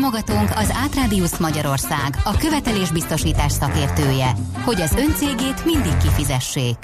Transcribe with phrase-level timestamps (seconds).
[0.00, 6.76] Támogatónk az Átrádiusz Magyarország, a követelésbiztosítás szakértője, hogy az öncégét mindig kifizessék.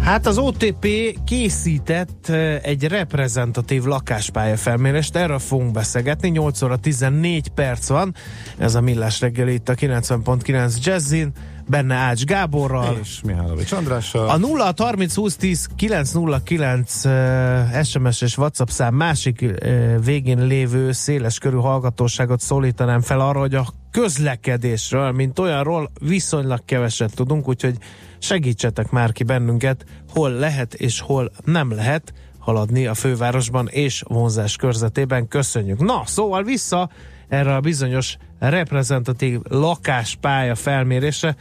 [0.00, 0.86] Hát az OTP
[1.24, 2.28] készített
[2.62, 8.14] egy reprezentatív lakáspálya felmérést, erről fogunk beszélgetni, 8 óra 14 perc van,
[8.58, 11.32] ez a Millás reggel itt a 90.9 Jazzin,
[11.68, 12.98] benne Ács Gáborral.
[13.00, 14.28] És Mihálovics Andrással.
[14.28, 20.92] A 0 30 20 10 909 uh, SMS és WhatsApp szám másik uh, végén lévő
[20.92, 27.76] széles körű hallgatóságot szólítanám fel arra, hogy a közlekedésről, mint olyanról viszonylag keveset tudunk, úgyhogy
[28.18, 34.56] segítsetek már ki bennünket, hol lehet és hol nem lehet haladni a fővárosban és vonzás
[34.56, 35.28] körzetében.
[35.28, 35.78] Köszönjük!
[35.80, 36.90] Na, szóval vissza
[37.28, 41.36] erre a bizonyos reprezentatív lakáspálya felmérésre,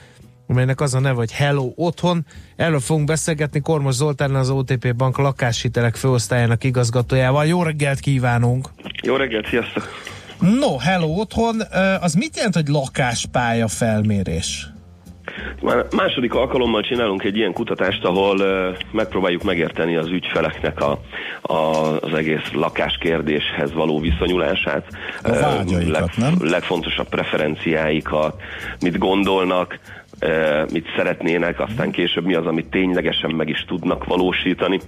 [0.48, 2.26] amelynek az a neve, hogy Hello Otthon.
[2.56, 7.46] Erről fogunk beszélgetni Kormos Zoltán, az OTP Bank lakáshitelek főosztályának igazgatójával.
[7.46, 8.70] Jó reggelt kívánunk!
[9.04, 9.90] Jó reggelt, sziasztok!
[10.40, 11.62] No, Hello Otthon,
[12.02, 14.68] az mit jelent, hogy lakáspálya felmérés?
[15.62, 21.00] Már második alkalommal csinálunk egy ilyen kutatást, ahol uh, megpróbáljuk megérteni az ügyfeleknek a,
[21.42, 21.56] a,
[22.02, 24.88] az egész lakáskérdéshez való viszonyulását.
[25.24, 26.34] A vágyaikat, uh, leg, nem?
[26.40, 28.42] Legfontosabb preferenciáikat,
[28.80, 29.80] mit gondolnak,
[30.72, 34.80] mit szeretnének, aztán később mi az, amit ténylegesen meg is tudnak valósítani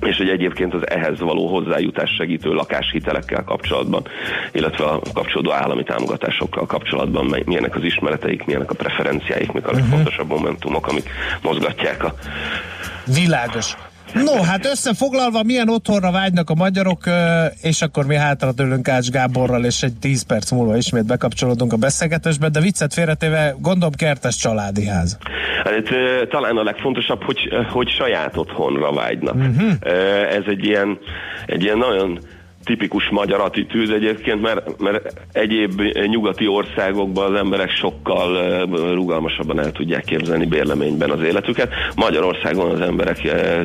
[0.00, 4.06] és hogy egyébként az ehhez való hozzájutás segítő lakáshitelekkel kapcsolatban,
[4.52, 9.80] illetve a kapcsolódó állami támogatásokkal kapcsolatban milyenek az ismereteik, milyenek a preferenciáik, mik a uh-huh.
[9.80, 11.10] legfontosabb momentumok, amik
[11.42, 12.14] mozgatják a...
[13.14, 13.74] Világos.
[14.14, 17.02] No, hát összefoglalva, milyen otthonra vágynak a magyarok,
[17.62, 21.76] és akkor mi hátra tőlünk Ács Gáborral, és egy 10 perc múlva ismét bekapcsolódunk a
[21.76, 25.18] beszélgetésbe, de viccet félretéve, gondolom kertes családi ház.
[25.64, 25.88] Hát,
[26.28, 29.34] talán a legfontosabb, hogy, hogy saját otthonra vágynak.
[29.34, 29.72] Uh-huh.
[30.30, 30.98] Ez egy ilyen,
[31.46, 32.18] egy ilyen nagyon
[32.64, 38.64] tipikus magyar attitűd egyébként, mert, mert egyéb nyugati országokban az emberek sokkal
[38.94, 41.72] rugalmasabban el tudják képzelni bérleményben az életüket.
[41.96, 43.20] Magyarországon az emberek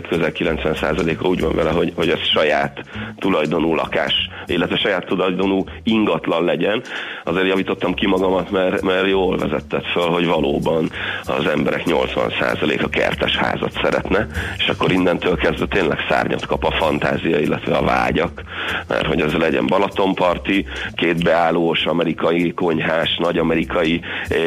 [0.10, 2.84] közel 90%-a úgy van vele, hogy, hogy ez saját
[3.18, 4.14] tulajdonú lakás,
[4.46, 6.82] illetve saját tulajdonú ingatlan legyen.
[7.24, 10.90] Azért javítottam ki magamat, mert, mert jól vezetted föl, hogy valóban
[11.26, 14.28] az emberek 80%-a kertes házat szeretne,
[14.58, 18.44] és akkor innentől kezdve tényleg szárnyat kap a fantázia, illetve a vágyak
[18.90, 24.40] mert hogy ez legyen Balatonparti, két beállós amerikai konyhás, nagy amerikai eh,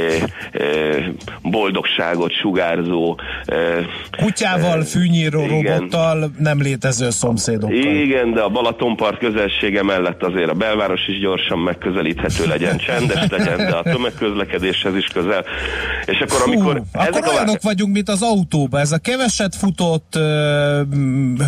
[0.53, 1.05] eh,
[1.43, 3.87] boldogságot sugárzó eh,
[4.23, 5.79] kutyával, eh, fűnyíró igen.
[5.79, 7.77] robottal, nem létező szomszédokkal.
[7.77, 13.57] Igen, de a Balatonpart közelsége mellett azért a belváros is gyorsan megközelíthető legyen, csendes legyen,
[13.57, 15.45] de a tömegközlekedéshez is közel.
[16.05, 16.83] És akkor Hú, amikor...
[16.93, 17.61] Akkor olyanok a...
[17.63, 20.23] vagyunk, mint az autóba, ez a keveset futott uh,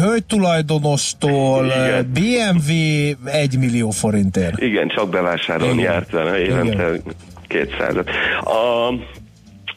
[0.01, 2.11] hölgytulajdonostól, Igen.
[2.13, 2.84] BMW
[3.25, 4.61] egy millió forintért.
[4.61, 6.91] Igen, csak bevásárolni járt vele évente
[7.47, 8.89] 200 a,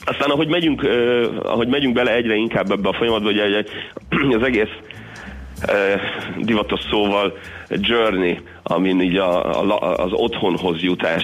[0.05, 3.39] aztán ahogy megyünk, uh, ahogy megyünk bele egyre inkább ebbe a folyamatba, hogy
[4.33, 4.73] az egész
[5.67, 7.33] uh, divatos szóval
[7.69, 11.23] journey, amin így a, a, az otthonhoz jutás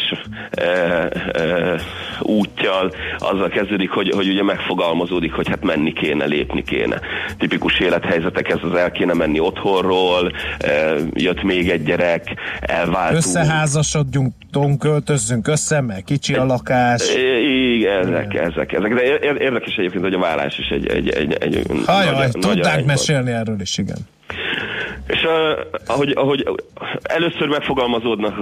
[0.51, 1.79] e, e,
[2.21, 6.99] útjal azzal kezdődik, hogy, hogy ugye megfogalmazódik, hogy hát menni kéne, lépni kéne.
[7.37, 13.17] Tipikus élethelyzetek, ez az el kéne menni otthonról, e, jött még egy gyerek, elváltunk.
[13.17, 14.33] Összeházasodjunk,
[14.79, 17.15] költözzünk össze, mert kicsi a lakás.
[17.75, 18.93] Igen, ezek, ezek, ezek.
[18.93, 23.31] De érdekes egyébként, hogy a vállás is egy, egy, egy, egy Hajaj, nagy, tudnánk mesélni
[23.31, 23.97] erről is, igen.
[25.07, 26.47] És uh, ahogy, ahogy
[27.03, 28.33] először megfogalmazódnak,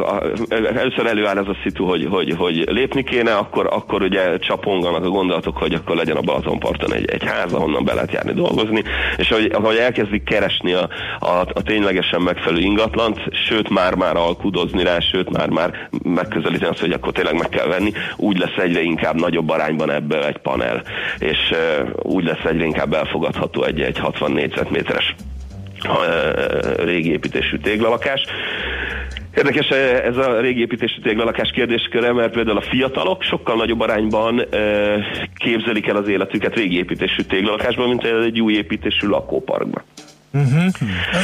[0.50, 5.10] először előáll ez a szitu, hogy, hogy, hogy lépni kéne, akkor, akkor ugye csaponganak a
[5.10, 8.84] gondolatok, hogy akkor legyen a Balatonparton egy, egy ház, ahonnan be lehet járni dolgozni,
[9.18, 15.00] és ahogy, ahogy elkezdik keresni a, a, a ténylegesen megfelelő ingatlant, sőt már-már alkudozni rá,
[15.00, 19.50] sőt már-már megközelíteni azt, hogy akkor tényleg meg kell venni, úgy lesz egyre inkább nagyobb
[19.50, 20.84] arányban ebből egy panel,
[21.18, 25.16] és uh, úgy lesz egyre inkább elfogadható egy, egy 60 négyzetméteres
[26.78, 28.22] régi építésű téglalakás.
[29.36, 29.68] Érdekes
[30.04, 34.46] ez a régi építésű téglalakás kérdésköre, mert például a fiatalok sokkal nagyobb arányban
[35.36, 39.84] képzelik el az életüket régi építésű téglalakásban, mint egy új építésű lakóparkban.
[40.34, 40.66] Uh-huh.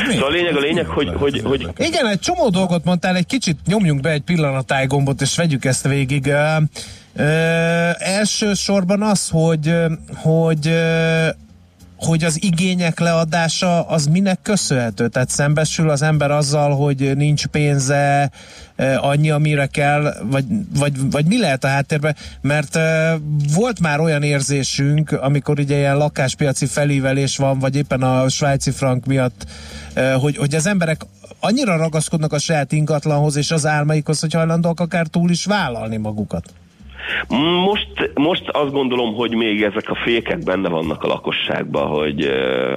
[0.09, 1.67] Szóval a lényeg a lényeg, hogy, hogy, hogy...
[1.77, 5.87] Igen, egy csomó dolgot mondtál, egy kicsit nyomjunk be egy pillanatáj gombot, és vegyük ezt
[5.87, 6.25] végig.
[6.25, 6.61] Uh,
[7.15, 9.73] uh, elsősorban az, hogy,
[10.15, 11.27] hogy uh,
[11.97, 15.07] hogy az igények leadása az minek köszönhető?
[15.07, 18.31] Tehát szembesül az ember azzal, hogy nincs pénze,
[18.97, 22.15] annyi, amire kell, vagy, vagy, vagy mi lehet a háttérben?
[22.41, 22.79] Mert
[23.53, 29.05] volt már olyan érzésünk, amikor ugye ilyen lakáspiaci felívelés van, vagy éppen a svájci frank
[29.05, 29.45] miatt,
[30.19, 31.01] hogy, hogy az emberek
[31.39, 36.53] annyira ragaszkodnak a saját ingatlanhoz és az álmaikhoz, hogy hajlandóak akár túl is vállalni magukat.
[37.65, 42.21] Most, most azt gondolom, hogy még ezek a fékek benne vannak a lakosságban, hogy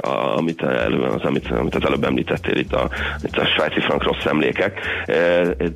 [0.01, 2.89] a, amit, elő, az, amit, amit az előbb említettél itt a,
[3.23, 4.81] itt a svájci frank rossz emlékek.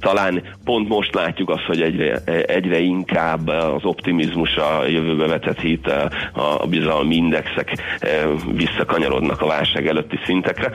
[0.01, 2.17] Talán pont most látjuk azt, hogy egyre,
[2.47, 7.73] egyre inkább az optimizmus, a jövőbe vetett hit, a, a bizalmi indexek
[8.53, 10.71] visszakanyarodnak a válság előtti szintekre,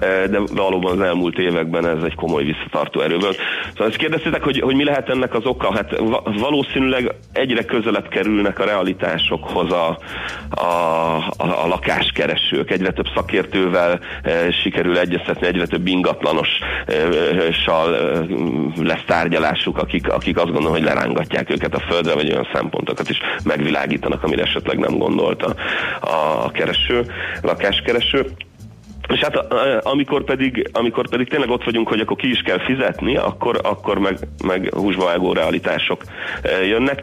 [0.00, 3.36] de valóban az elmúlt években ez egy komoly visszatartó erő volt.
[3.70, 5.74] Szóval ezt kérdeztétek, hogy, hogy mi lehet ennek az oka?
[5.74, 6.00] Hát
[6.38, 9.98] valószínűleg egyre közelebb kerülnek a realitásokhoz a,
[10.50, 10.64] a,
[11.36, 12.70] a, a lakáskeresők.
[12.70, 18.24] Egyre több szakértővel e, sikerül egyeztetni, egyre több ingatlanossal e,
[18.82, 23.18] lesz tárgyalásuk, akik, akik azt gondolom, hogy lerángatják őket a földre, vagy olyan szempontokat is
[23.44, 25.54] megvilágítanak, amire esetleg nem gondolt a,
[26.44, 27.06] a kereső,
[27.42, 28.26] lakáskereső.
[29.08, 29.36] És hát
[29.84, 33.98] amikor pedig, amikor pedig tényleg ott vagyunk, hogy akkor ki is kell fizetni, akkor, akkor
[33.98, 36.02] meg, meg húsba realitások
[36.68, 37.00] jönnek.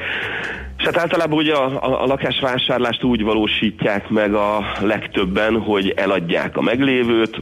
[0.77, 6.57] És hát általában ugye a, a, a lakásvásárlást úgy valósítják meg a legtöbben, hogy eladják
[6.57, 7.41] a meglévőt,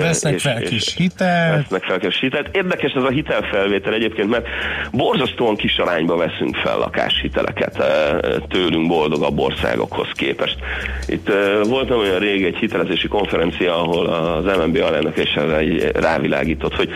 [0.00, 1.60] Vesznek és, fel kis hitelt.
[1.60, 2.56] Vesznek fel kis hitelt.
[2.56, 4.46] Érdekes ez a hitelfelvétel egyébként, mert
[4.92, 7.84] borzasztóan kis arányba veszünk fel lakáshiteleket
[8.48, 10.56] tőlünk boldogabb országokhoz képest.
[11.06, 11.30] Itt
[11.62, 15.38] volt olyan rég egy hitelezési konferencia, ahol az MNB alelnök és
[15.92, 16.90] rávilágított, hogy,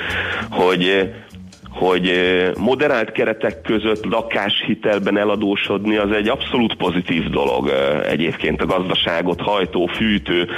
[0.50, 1.10] hogy
[1.76, 2.12] hogy
[2.58, 7.70] moderált keretek között lakáshitelben eladósodni az egy abszolút pozitív dolog
[8.08, 10.48] egyébként a gazdaságot hajtó, fűtő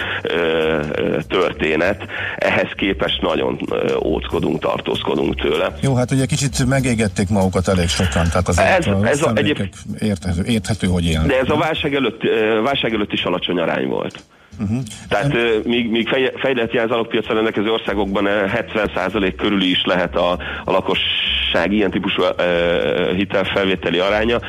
[1.29, 2.06] történet.
[2.37, 3.59] Ehhez képest nagyon
[4.05, 5.75] óckodunk, tartózkodunk tőle.
[5.82, 9.59] Jó, hát ugye kicsit megégették magukat elég sokan, tehát az ez, a, ez a, egyéb...
[9.99, 11.26] érthető, érthető, hogy élnek.
[11.26, 12.23] De ez a válság előtt,
[12.62, 14.23] válság előtt is alacsony arány volt.
[14.61, 14.79] Uh-huh.
[15.09, 20.31] Tehát uh, míg, míg fejlett az alappiacra rendelkező országokban 70% körül is lehet a,
[20.65, 24.41] a lakosság ilyen típusú uh, hitelfelvételi aránya.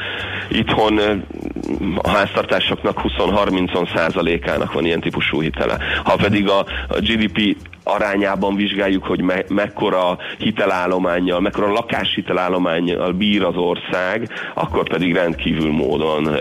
[0.50, 1.16] Itthon uh,
[2.02, 5.78] a háztartásoknak 20-30 százalékának van ilyen típusú hitele.
[6.04, 13.56] Ha pedig a, a GDP arányában vizsgáljuk, hogy me, mekkora hitelállományjal, mekkora lakáshitelállományjal bír az
[13.56, 16.36] ország, akkor pedig rendkívül módon uh,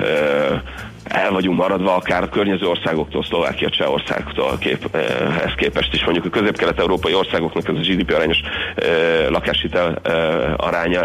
[0.00, 0.60] uh,
[1.08, 6.04] el vagyunk maradva akár a környező országoktól, Szlovákia, Csehországtól kép, ehhez képest is.
[6.04, 8.40] Mondjuk a közép-kelet-európai országoknak ez a GDP arányos
[8.74, 11.02] eh, lakáshitel eh, aránya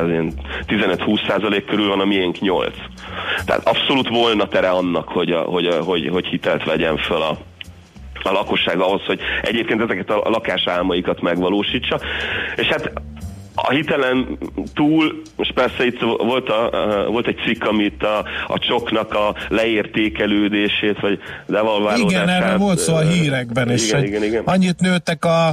[0.67, 2.75] 15-20 százalék körül van, a miénk 8.
[3.45, 7.37] Tehát abszolút volna tere annak, hogy, a, hogy, a, hogy, hogy hitelt vegyen föl a,
[8.23, 11.99] a lakosság ahhoz, hogy egyébként ezeket a lakásálmaikat megvalósítsa.
[12.55, 12.91] És hát
[13.55, 14.37] a hitelen
[14.73, 16.69] túl, most persze itt volt, a,
[17.09, 18.17] volt egy cikk, amit a,
[18.47, 22.09] a csoknak a leértékelődését, vagy devalválódását.
[22.09, 24.43] Igen, erről volt szó a hírekben, és igen, igen, igen.
[24.45, 25.47] annyit nőttek a,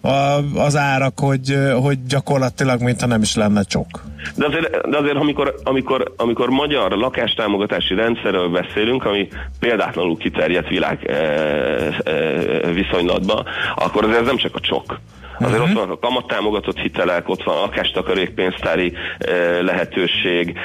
[0.00, 3.86] a, az árak, hogy, hogy gyakorlatilag mintha nem is lenne csok.
[4.34, 9.28] De azért, de azért amikor, amikor, amikor magyar lakástámogatási rendszerről beszélünk, ami
[9.60, 15.00] példátlanul kiterjedt világ e, e, viszonylatban, akkor azért ez nem csak a csok
[15.40, 15.70] Azért uh-huh.
[15.70, 20.58] ott vannak a kamattámogatott hitelek, ott van a lakástakarékpénztári e, lehetőség,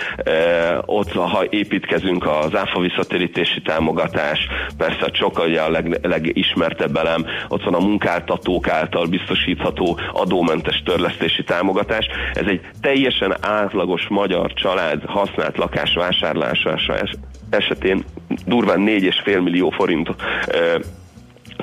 [0.86, 7.74] ott ha építkezünk az áfa visszatérítési támogatás, persze csak a leg, legismertebb elem, ott van
[7.74, 12.08] a munkáltatók által biztosítható adómentes törlesztési támogatás.
[12.34, 16.79] Ez egy teljesen átlagos magyar család használt lakás vásárlása
[17.50, 18.03] esetén
[18.46, 20.10] durván 4,5 millió forint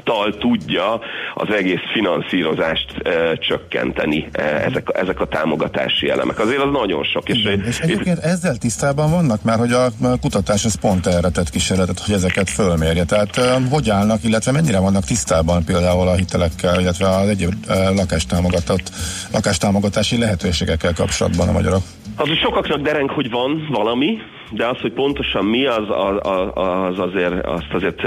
[0.04, 1.00] tal tudja
[1.35, 6.38] az egész finanszírozást e, csökkenteni e, ezek, ezek a támogatási elemek.
[6.38, 7.28] Azért az nagyon sok.
[7.28, 8.25] És, Igen, és egyébként itt...
[8.25, 9.88] ezzel tisztában vannak már, hogy a
[10.21, 13.04] kutatás az pont erre tett kísérletet, hogy ezeket fölmérje.
[13.04, 17.90] Tehát e, hogy állnak, illetve mennyire vannak tisztában például a hitelekkel, illetve az egyéb e,
[17.90, 18.90] lakástámogatott,
[19.32, 21.82] lakástámogatási lehetőségekkel kapcsolatban a magyarok?
[22.16, 24.18] Az, sokaknak dereng, hogy van valami,
[24.54, 28.02] de az, hogy pontosan mi, az, az, az azért, azt azért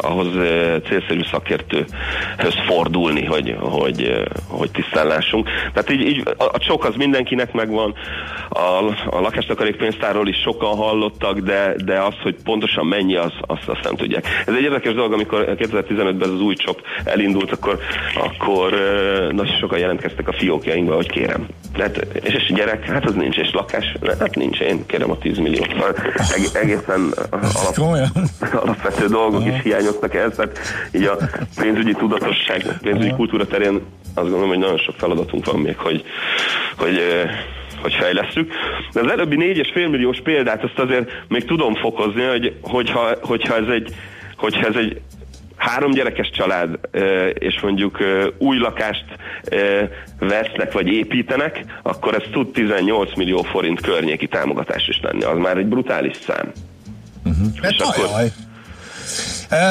[0.00, 0.26] ahhoz
[0.88, 4.98] célszerű szakértőhöz fordulni, hogy, hogy, hogy tisztán.
[5.72, 7.94] Tehát így, így a csok az mindenkinek megvan,
[8.48, 13.82] a, a lakástakarékpénztárról is sokan hallottak, de, de az, hogy pontosan mennyi, az, azt, azt
[13.82, 14.26] nem tudják.
[14.46, 17.78] Ez egy érdekes dolog, amikor 2015-ben ez az új csok elindult, akkor,
[18.14, 18.70] akkor
[19.32, 21.46] nagyon sokan jelentkeztek a fiókjainkba, hogy kérem.
[21.78, 25.18] Hát, és, és gyerek, hát az nincs, és lakás, hát nincs, én kérem elérjem a
[25.18, 25.68] 10 milliót.
[25.68, 25.94] Szóval
[26.54, 28.08] egészen alap,
[28.52, 30.58] alapvető dolgok is hiányoznak ehhez, tehát
[30.92, 31.16] így a
[31.56, 33.74] pénzügyi tudatosság, a pénzügyi kultúra terén
[34.14, 36.04] azt gondolom, hogy nagyon sok feladatunk van még, hogy,
[36.76, 37.00] hogy
[37.82, 38.52] hogy fejlesztjük.
[38.92, 43.68] De az előbbi 4,5 milliós példát azt azért még tudom fokozni, hogy, hogyha, hogyha, ez
[43.68, 43.94] egy,
[44.36, 45.00] hogyha ez egy
[45.60, 46.78] három gyerekes család,
[47.32, 47.98] és mondjuk
[48.38, 49.04] új lakást
[50.18, 55.22] vesznek vagy építenek, akkor ez tud 18 millió forint környéki támogatás is lenni.
[55.22, 56.52] Az már egy brutális szám.
[57.24, 57.46] Uh-huh.
[57.54, 58.06] És hát akkor,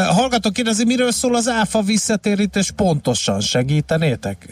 [0.10, 3.40] Hallgatok kérdezi, miről szól az áfa visszatérítés pontosan?
[3.40, 4.48] Segítenétek?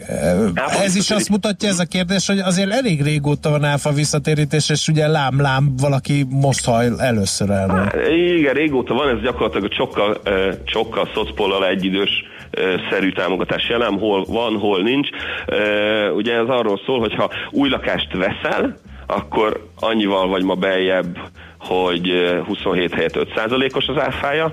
[0.54, 4.70] Áfa ez is azt mutatja ez a kérdés, hogy azért elég régóta van áfa visszatérítés,
[4.70, 7.68] és ugye lám-lám valaki most hajl először el.
[7.68, 7.94] Hát,
[8.36, 10.20] igen, régóta van, ez gyakorlatilag sokkal,
[10.64, 12.10] sokkal szocpollal egyidős
[12.90, 15.08] szerű támogatás jelen, hol van, hol nincs.
[16.14, 21.18] Ugye ez arról szól, hogy ha új lakást veszel, akkor annyival vagy ma beljebb,
[21.58, 22.12] hogy
[22.46, 24.52] 27 helyett 5 os az áfája,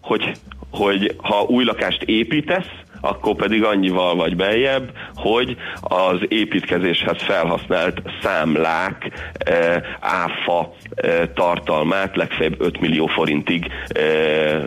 [0.00, 0.32] hogy,
[0.70, 2.70] hogy ha új lakást építesz,
[3.04, 12.60] akkor pedig annyival vagy beljebb, hogy az építkezéshez felhasznált számlák e, áfa e, tartalmát legfeljebb
[12.60, 14.64] 5 millió forintig e, e,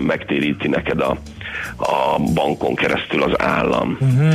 [0.00, 1.16] megtéríti neked a,
[1.76, 3.98] a bankon keresztül az állam.
[4.00, 4.34] Uh-huh.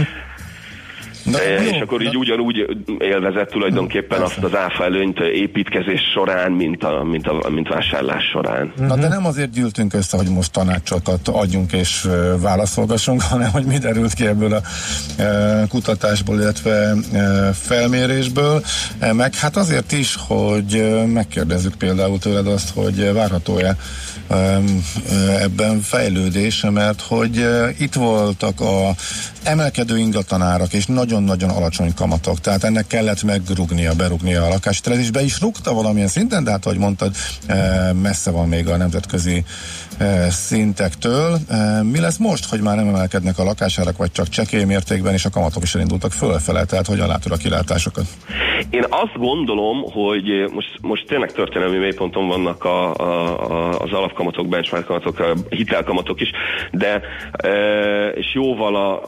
[1.32, 2.18] De, e, és jó, akkor így de...
[2.18, 2.66] ugyanúgy
[3.00, 4.24] élvezett tulajdonképpen Persze.
[4.24, 8.74] azt az áfa előnyt építkezés során, mint, a, mint, a, mint vásárlás során.
[8.78, 12.08] Na de nem azért gyűltünk össze, hogy most tanácsokat adjunk és
[12.42, 14.62] válaszolgassunk, hanem hogy mi derült ki ebből a
[15.70, 16.94] kutatásból, illetve
[17.54, 18.62] felmérésből,
[19.00, 23.76] e, meg hát azért is, hogy megkérdezzük például tőled azt, hogy várható-e
[25.40, 27.48] ebben fejlődése, mert hogy
[27.80, 28.96] itt voltak a
[29.44, 30.86] emelkedő ingatlanárak és
[31.24, 36.44] nagyon-nagyon alacsony kamatok, tehát ennek kellett megrugnia, berugnia a lakásterezés, be is rúgta valamilyen szinten,
[36.44, 37.16] de hát ahogy mondtad,
[38.02, 39.44] messze van még a nemzetközi
[40.30, 41.40] szintektől.
[41.82, 45.30] Mi lesz most, hogy már nem emelkednek a lakásárak, vagy csak csekély mértékben, és a
[45.30, 48.06] kamatok is elindultak fölfele, tehát hogyan látod a kilátásokat?
[48.70, 53.04] Én azt gondolom, hogy most, most tényleg történelmi mélyponton vannak a, a,
[53.52, 56.32] a, az alapkamatok, benchmark kamatok, a hitelkamatok is,
[56.72, 59.02] de e, és jóval a,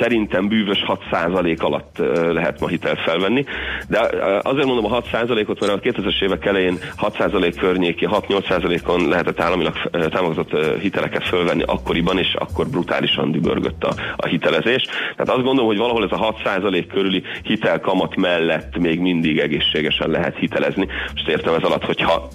[0.00, 1.96] szerintem bűvös 6% alatt
[2.32, 3.44] lehet ma hitelt felvenni,
[3.88, 3.98] de
[4.42, 10.78] azért mondom a 6%-ot, mert a 2000-es évek elején 6% környéki, 6-8%-on lehetett államilag támogatott
[10.80, 14.82] hiteleket fölvenni akkoriban, és akkor brutálisan dübörgött a, a hitelezés.
[14.82, 20.36] Tehát azt gondolom, hogy valahol ez a 6% körüli hitelkamat mellett még mindig egészségesen lehet
[20.38, 20.86] hitelezni.
[21.12, 22.28] Most értem ez alatt, hogyha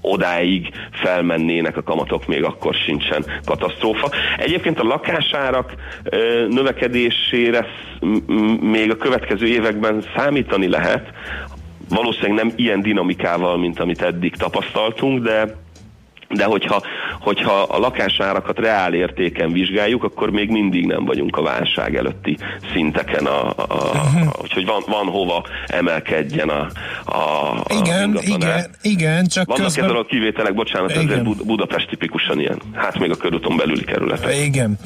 [0.00, 4.10] odáig felmennének a kamatok, még akkor sincsen katasztrófa.
[4.36, 5.74] Egyébként a lakásárak
[6.48, 7.66] növekedésére
[8.60, 11.12] még a következő években számítani lehet,
[11.88, 15.56] valószínűleg nem ilyen dinamikával, mint amit eddig tapasztaltunk, de
[16.28, 16.82] de hogyha,
[17.20, 22.36] hogyha a lakásárakat reál értéken vizsgáljuk, akkor még mindig nem vagyunk a válság előtti
[22.72, 24.10] szinteken, a, a, a,
[24.42, 26.68] úgyhogy van, van hova emelkedjen a,
[27.04, 29.84] a, igen, a igen, igen, csak Vannak közben...
[29.84, 31.06] ezzel a kivételek, bocsánat, igen.
[31.06, 34.36] ezért Bud- Budapest tipikusan ilyen, hát még a körúton belüli kerületek.
[34.36, 34.78] Igen.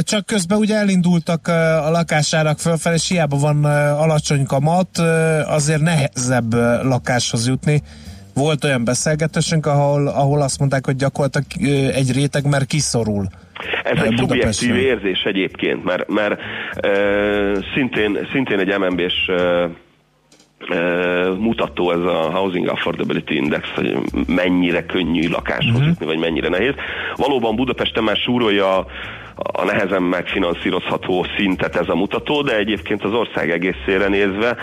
[0.00, 1.48] Csak közben ugye elindultak
[1.84, 3.64] a lakásárak fölfelé, és hiába van
[3.98, 4.98] alacsony kamat,
[5.46, 7.82] azért nehezebb lakáshoz jutni
[8.34, 11.46] volt olyan beszélgetésünk, ahol, ahol azt mondták, hogy gyakorlatilag
[11.94, 13.26] egy réteg már kiszorul.
[13.84, 16.40] Ez egy szubjektív érzés egyébként, mert, mert
[16.74, 16.90] e,
[17.74, 19.30] szintén, szintén egy MNB-s
[21.38, 25.86] mutató ez a Housing Affordability Index, hogy mennyire könnyű lakáshoz uh-huh.
[25.86, 26.74] jutni, vagy mennyire nehéz.
[27.16, 28.86] Valóban Budapesten már súrolja
[29.42, 34.56] a nehezen megfinanszírozható szintet ez a mutató, de egyébként az ország egészére nézve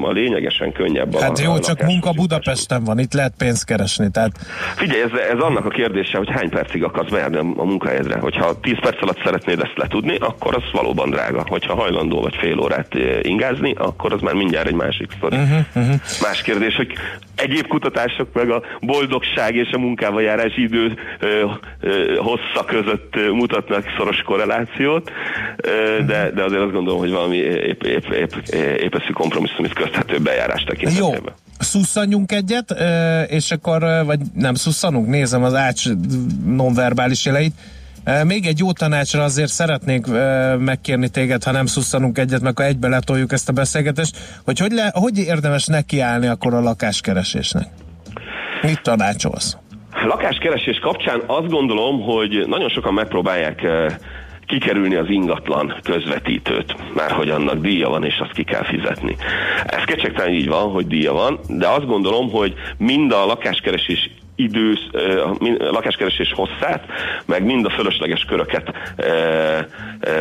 [0.00, 1.18] a lényegesen könnyebb.
[1.18, 4.10] Hát a, jó, csak munka Budapesten van, itt lehet pénzt keresni.
[4.10, 4.30] Tehát...
[4.76, 8.18] Figyelj, ez, ez annak a kérdése, hogy hány percig akarsz bejárni a, munkahelyedre.
[8.18, 11.44] Hogyha 10 perc alatt szeretnéd ezt letudni, akkor az valóban drága.
[11.46, 15.36] Hogyha hajlandó vagy fél órát ingázni, akkor az már mindjárt egy másik sztori.
[15.36, 15.94] Uh-huh, uh-huh.
[16.22, 16.92] Más kérdés, hogy
[17.34, 21.44] egyéb kutatások meg a boldogság és a munkába járás idő ö,
[21.80, 25.10] ö, hossza között mutatnak mutatnak szoros korrelációt,
[26.06, 28.32] de, de azért azt gondolom, hogy valami épp, épp, épp,
[28.78, 31.10] épp kompromisszum is közthető bejárás tekintetében.
[31.10, 32.74] Jó, szusszanjunk egyet,
[33.28, 35.84] és akkor, vagy nem szusszanunk, nézem az ács
[36.44, 37.54] nonverbális jeleit,
[38.24, 40.06] még egy jó tanácsra azért szeretnék
[40.58, 44.72] megkérni téged, ha nem szusszanunk egyet, meg ha egybe letoljuk ezt a beszélgetést, hogy hogy,
[44.72, 47.66] le, hogy érdemes nekiállni akkor a lakáskeresésnek?
[48.62, 49.56] Mit tanácsolsz?
[50.06, 53.66] Lakáskeresés kapcsán azt gondolom, hogy nagyon sokan megpróbálják
[54.46, 59.16] kikerülni az ingatlan közvetítőt, már hogy annak díja van, és azt ki kell fizetni.
[59.66, 64.86] Ez kecsegtelen így van, hogy díja van, de azt gondolom, hogy mind a lakáskeresés idősz,
[65.58, 66.84] lakáskeresés hosszát,
[67.26, 68.72] meg mind a fölösleges köröket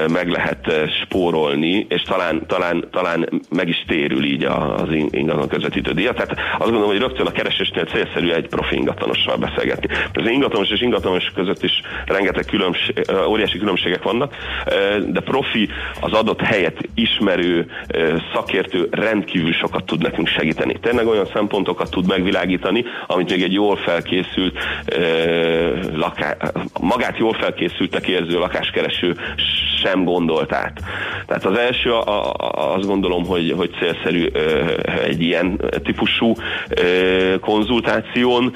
[0.07, 0.71] meg lehet
[1.03, 6.13] spórolni, és talán, talán, talán meg is térül így az ingatlan közvetítő díja.
[6.13, 9.87] Tehát azt gondolom, hogy rögtön a keresésnél célszerű egy profi ingatlanossal beszélgetni.
[10.13, 14.35] Az ingatlanos és ingatlanos között is rengeteg különbség, óriási különbségek vannak,
[15.07, 15.69] de profi
[16.01, 17.67] az adott helyet ismerő
[18.33, 20.79] szakértő rendkívül sokat tud nekünk segíteni.
[20.81, 24.57] Tényleg olyan szempontokat tud megvilágítani, amit még egy jól fel felkészült,
[25.93, 26.37] laká,
[26.81, 29.15] magát jól felkészültek érző lakáskereső
[29.81, 30.79] sem gondolt át.
[31.25, 34.25] Tehát az első, a, a, azt gondolom, hogy, hogy célszerű
[35.03, 36.33] egy ilyen típusú
[37.41, 38.53] konzultáción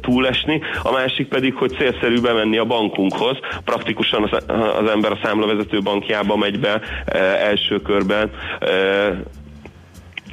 [0.00, 4.42] túlesni, a másik pedig, hogy célszerű bemenni a bankunkhoz, praktikusan az,
[4.82, 6.80] az ember a számlavezető bankjába megy be
[7.40, 8.30] első körben,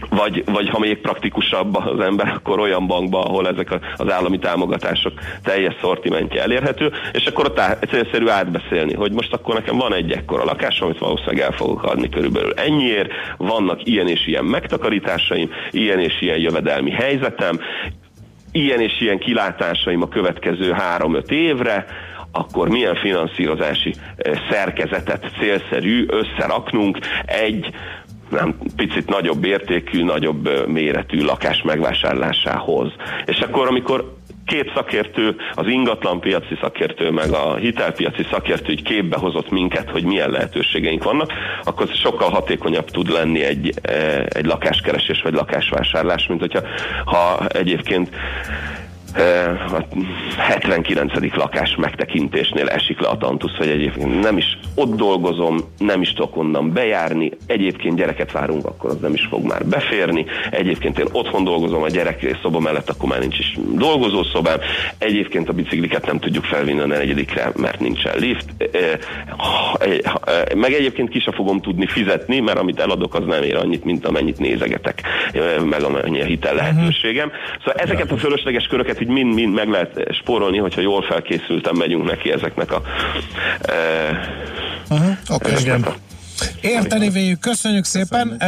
[0.09, 5.13] vagy, vagy ha még praktikusabb az ember, akkor olyan bankba, ahol ezek az állami támogatások
[5.43, 10.43] teljes szortimentje elérhető, és akkor ott célszerű átbeszélni, hogy most akkor nekem van egy ekkora
[10.43, 16.21] lakás, amit valószínűleg el fogok adni körülbelül ennyiért, vannak ilyen és ilyen megtakarításaim, ilyen és
[16.21, 17.59] ilyen jövedelmi helyzetem,
[18.51, 21.85] ilyen és ilyen kilátásaim a következő három-öt évre,
[22.31, 27.69] akkor milyen finanszírozási eh, szerkezetet célszerű összeraknunk egy
[28.29, 32.91] nem picit nagyobb értékű, nagyobb méretű lakás megvásárlásához.
[33.25, 34.13] És akkor, amikor
[34.46, 40.29] két szakértő, az ingatlanpiaci szakértő, meg a hitelpiaci szakértő így képbe hozott minket, hogy milyen
[40.29, 41.32] lehetőségeink vannak,
[41.63, 43.74] akkor sokkal hatékonyabb tud lenni egy,
[44.29, 46.62] egy lakáskeresés vagy lakásvásárlás, mint hogyha
[47.05, 48.10] ha egyébként
[49.17, 49.86] a
[50.38, 51.36] 79.
[51.36, 56.38] lakás megtekintésnél esik le a tantusz, hogy egyébként nem is ott dolgozom, nem is tudok
[56.38, 61.43] onnan bejárni, egyébként gyereket várunk, akkor az nem is fog már beférni, egyébként én otthon
[61.43, 64.57] dolgozom a gyerek szoba mellett, akkor már nincs is dolgozószobám,
[64.98, 68.45] egyébként a bicikliket nem tudjuk felvinni a negyedikre, mert nincsen lift,
[70.56, 74.06] meg egyébként ki sem fogom tudni fizetni, mert amit eladok, az nem ér annyit, mint
[74.06, 75.01] amennyit nézegetek,
[75.65, 77.32] meg amennyi a hitel lehetőségem.
[77.58, 82.32] Szóval ezeket a fölösleges köröket így mind-mind meg lehet spórolni, hogyha jól felkészültem megyünk neki
[82.32, 82.82] ezeknek a...
[83.62, 83.74] E,
[84.89, 85.18] uh-huh.
[85.30, 85.96] okay, a
[86.62, 88.41] Érteni véljük, köszönjük szépen.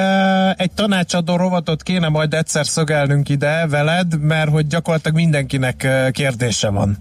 [0.57, 6.97] Egy tanácsadó rovatot kéne majd egyszer szögelnünk ide veled, mert hogy gyakorlatilag mindenkinek kérdése van.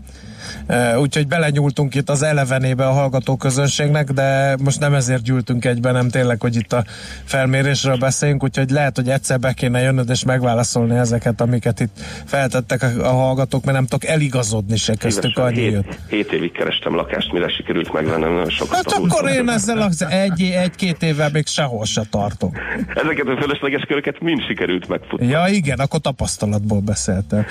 [0.99, 6.09] Úgyhogy belenyúltunk itt az elevenébe a hallgató közönségnek, de most nem ezért gyűltünk egyben, nem
[6.09, 6.85] tényleg, hogy itt a
[7.25, 12.83] felmérésről beszéljünk, úgyhogy lehet, hogy egyszer be kéne jönnöd és megválaszolni ezeket, amiket itt feltettek
[12.83, 17.49] a, hallgatók, mert nem tudok eligazodni se köztük annyi hét, hét évig kerestem lakást, mire
[17.49, 18.75] sikerült megvennem nagyon sokat.
[18.75, 22.57] Hát akkor én ezzel az egy, egy-két évvel még sehol se tartok.
[22.95, 25.27] Ezeket a fölösleges köröket mind sikerült megfutni.
[25.27, 27.45] Ja igen, akkor tapasztalatból beszéltem.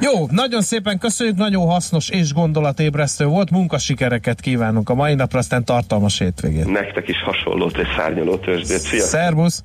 [0.00, 5.64] Jó, nagyon szépen köszönjük, nagyon hasznos és gondolatébresztő volt, munkasikereket kívánunk a mai napra, aztán
[5.64, 6.70] tartalmas hétvégét.
[6.70, 8.78] Nektek is hasonlót és szárnyaló tőzsdét.
[8.78, 9.02] Szia!
[9.02, 9.62] Szervusz!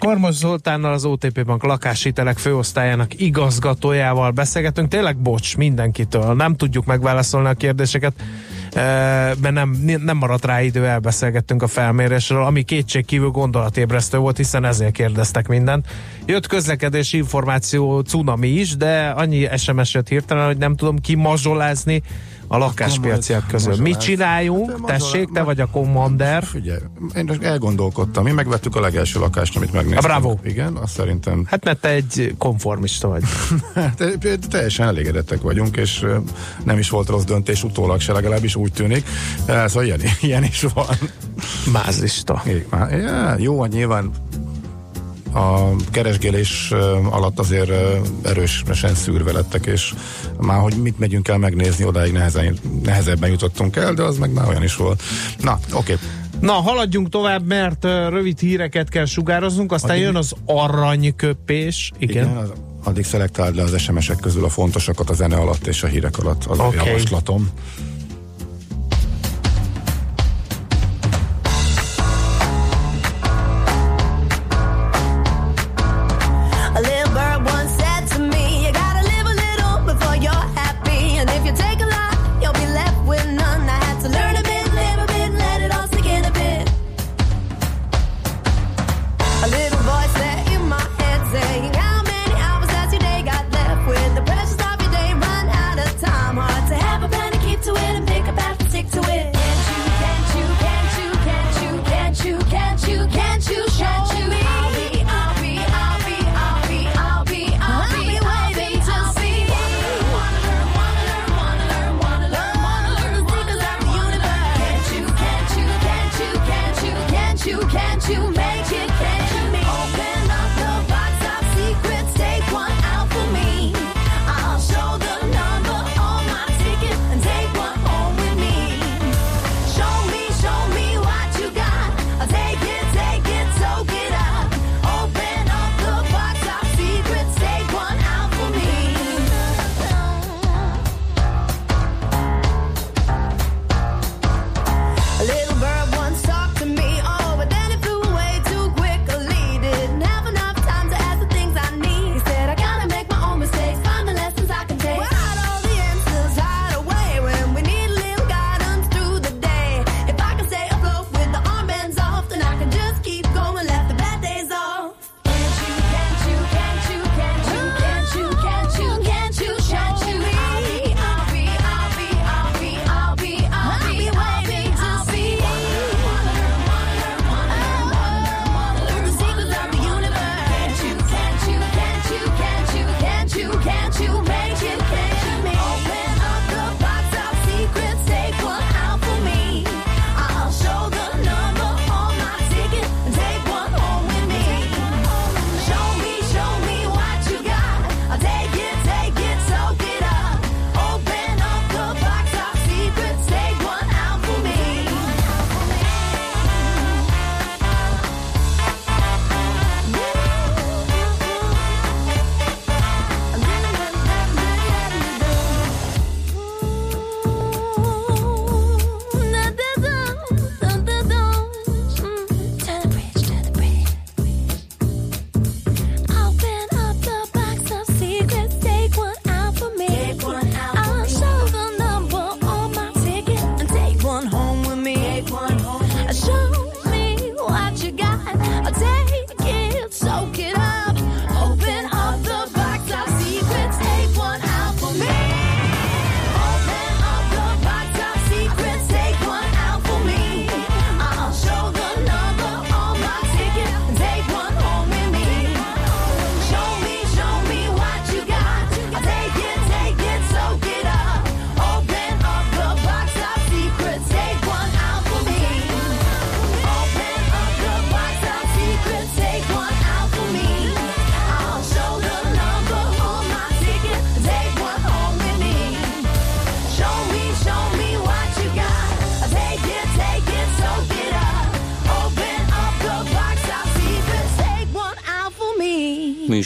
[0.00, 4.88] Kormos Zoltánnal az OTP Bank lakáshitelek főosztályának igazgatójával beszélgetünk.
[4.88, 8.12] Tényleg bocs mindenkitől, nem tudjuk megválaszolni a kérdéseket,
[9.40, 14.64] mert nem, nem maradt rá idő, elbeszélgettünk a felmérésről, ami kétség kívül gondolatébresztő volt, hiszen
[14.64, 15.86] ezért kérdeztek mindent.
[16.26, 22.02] Jött közlekedési információ cunami is, de annyi SMS jött hirtelen, hogy nem tudom kimazsolázni
[22.52, 23.76] a lakáspiaciak közül.
[23.76, 24.70] Mit csináljunk?
[24.70, 26.44] Hát, Tessék, te vagy a commander.
[26.44, 26.80] Figyelj,
[27.16, 28.24] én elgondolkodtam.
[28.24, 30.04] Mi megvettük a legelső lakást, amit megnéztünk.
[30.04, 30.34] Bravo.
[30.44, 31.44] Igen, azt szerintem.
[31.46, 33.22] Hát mert te egy konformista vagy.
[33.74, 34.18] hát,
[34.50, 36.06] teljesen elégedettek vagyunk, és
[36.64, 39.06] nem is volt rossz döntés utólag se, legalábbis úgy tűnik.
[39.46, 40.96] Szóval ilyen, ilyen is van.
[41.72, 42.42] Mázlista.
[42.90, 44.10] Ja, jó, nyilván
[45.32, 46.72] a keresgélés
[47.10, 47.70] alatt azért
[48.22, 49.94] erősen szűrve lettek, és
[50.40, 54.48] már hogy mit megyünk el megnézni, odáig nehezen, nehezebben jutottunk el, de az meg már
[54.48, 55.02] olyan is volt.
[55.40, 55.92] Na, oké.
[55.92, 55.96] Okay.
[56.40, 61.92] Na, haladjunk tovább, mert rövid híreket kell sugároznunk, aztán addig, jön az aranyköpés.
[61.98, 62.24] Igen.
[62.24, 62.52] igen az,
[62.84, 66.44] addig szelektáld le az SMS-ek közül a fontosakat a zene alatt és a hírek alatt,
[66.44, 66.78] az okay.
[66.78, 67.50] a javaslatom.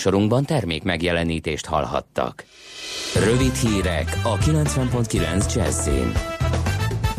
[0.05, 2.45] Műsorunkban termék megjelenítést hallhattak.
[3.14, 6.34] Rövid hírek a 90.9 Jazzin.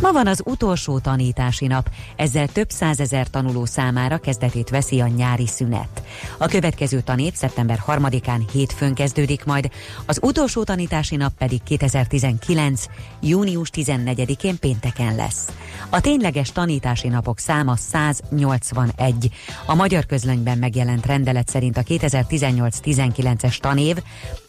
[0.06, 5.48] Ma van az utolsó tanítási nap, ezzel több százezer tanuló számára kezdetét veszi a nyári
[5.48, 6.04] szünet.
[6.38, 9.72] A következő tanét szeptember 3-án hétfőn kezdődik majd,
[10.06, 12.86] az utolsó tanítási nap pedig 2019.
[13.22, 15.50] június 14-én pénteken lesz.
[15.90, 19.30] A tényleges tanítási napok száma 181.
[19.66, 23.98] A magyar közlönyben megjelent rendelet szerint a 2018-19-es tanév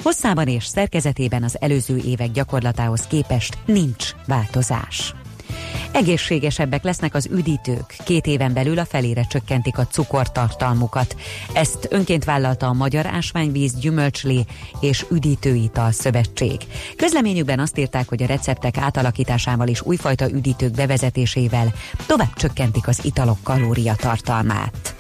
[0.03, 5.15] hosszában és szerkezetében az előző évek gyakorlatához képest nincs változás.
[5.93, 7.97] Egészségesebbek lesznek az üdítők.
[8.05, 11.17] Két éven belül a felére csökkentik a cukortartalmukat.
[11.53, 14.45] Ezt önként vállalta a Magyar Ásványvíz, Gyümölcslé
[14.81, 16.57] és Üdítőital Szövetség.
[16.97, 21.73] Közleményükben azt írták, hogy a receptek átalakításával és újfajta üdítők bevezetésével
[22.07, 24.96] tovább csökkentik az italok kalóriatartalmát.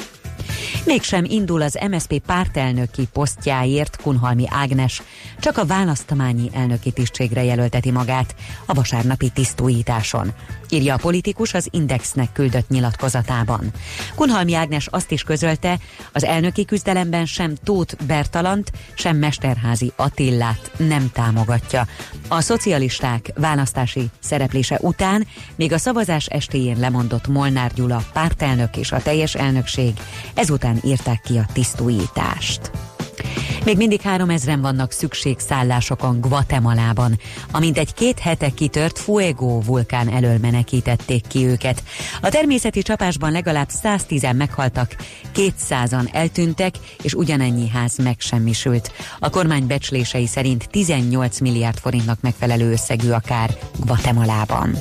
[0.86, 5.02] Mégsem indul az MSP pártelnöki posztjáért Kunhalmi Ágnes,
[5.40, 8.34] csak a választamányi elnöki tisztségre jelölteti magát
[8.66, 10.32] a vasárnapi tisztújításon,
[10.68, 13.70] írja a politikus az Indexnek küldött nyilatkozatában.
[14.14, 15.78] Kunhalmi Ágnes azt is közölte,
[16.12, 21.86] az elnöki küzdelemben sem Tóth Bertalant, sem Mesterházi Attillát nem támogatja.
[22.28, 29.02] A szocialisták választási szereplése után még a szavazás estéjén lemondott Molnár Gyula pártelnök és a
[29.02, 29.92] teljes elnökség
[30.34, 32.70] ezután írták ki a tisztújítást.
[33.66, 37.18] Még mindig három ezren vannak szükségszállásokon Guatemalában,
[37.50, 41.82] amint egy két hete kitört Fuego vulkán elől menekítették ki őket.
[42.20, 44.96] A természeti csapásban legalább 110-en meghaltak,
[45.34, 48.92] 200-an eltűntek, és ugyanennyi ház megsemmisült.
[49.18, 54.76] A kormány becslései szerint 18 milliárd forintnak megfelelő összegű a kár Guatemalában.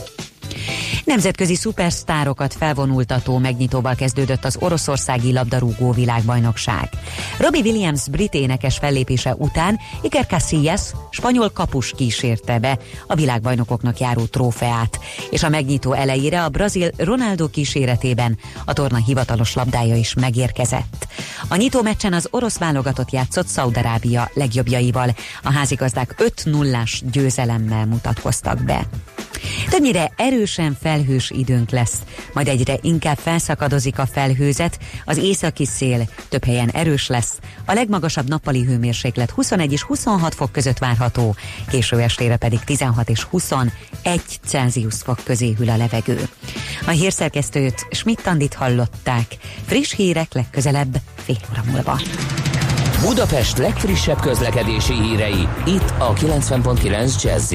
[1.06, 6.90] Nemzetközi szupersztárokat felvonultató megnyitóval kezdődött az oroszországi labdarúgó világbajnokság.
[7.38, 14.26] Robbie Williams brit énekes fellépése után Iker Casillas spanyol kapus kísérte be a világbajnokoknak járó
[14.26, 21.08] trófeát, és a megnyitó elejére a brazil Ronaldo kíséretében a torna hivatalos labdája is megérkezett.
[21.48, 28.88] A nyitó meccsen az orosz válogatott játszott Szaudarábia legjobbjaival, a házigazdák 5-0-ás győzelemmel mutatkoztak be.
[29.70, 30.12] Többnyire
[30.46, 32.02] erősen felhős időnk lesz,
[32.34, 38.30] majd egyre inkább felszakadozik a felhőzet, az északi szél több helyen erős lesz, a legmagasabb
[38.30, 41.36] nappali hőmérséklet 21 és 26 fok között várható,
[41.70, 43.72] késő estére pedig 16 és 21
[44.46, 46.28] Celsius fok közé hűl a levegő.
[46.88, 49.38] A hírszerkesztőt Schmidt-Tandit hallották.
[49.66, 52.00] Friss hírek legközelebb fél óra múlva.
[53.02, 57.54] Budapest legfrissebb közlekedési hírei itt a 90.9 jazz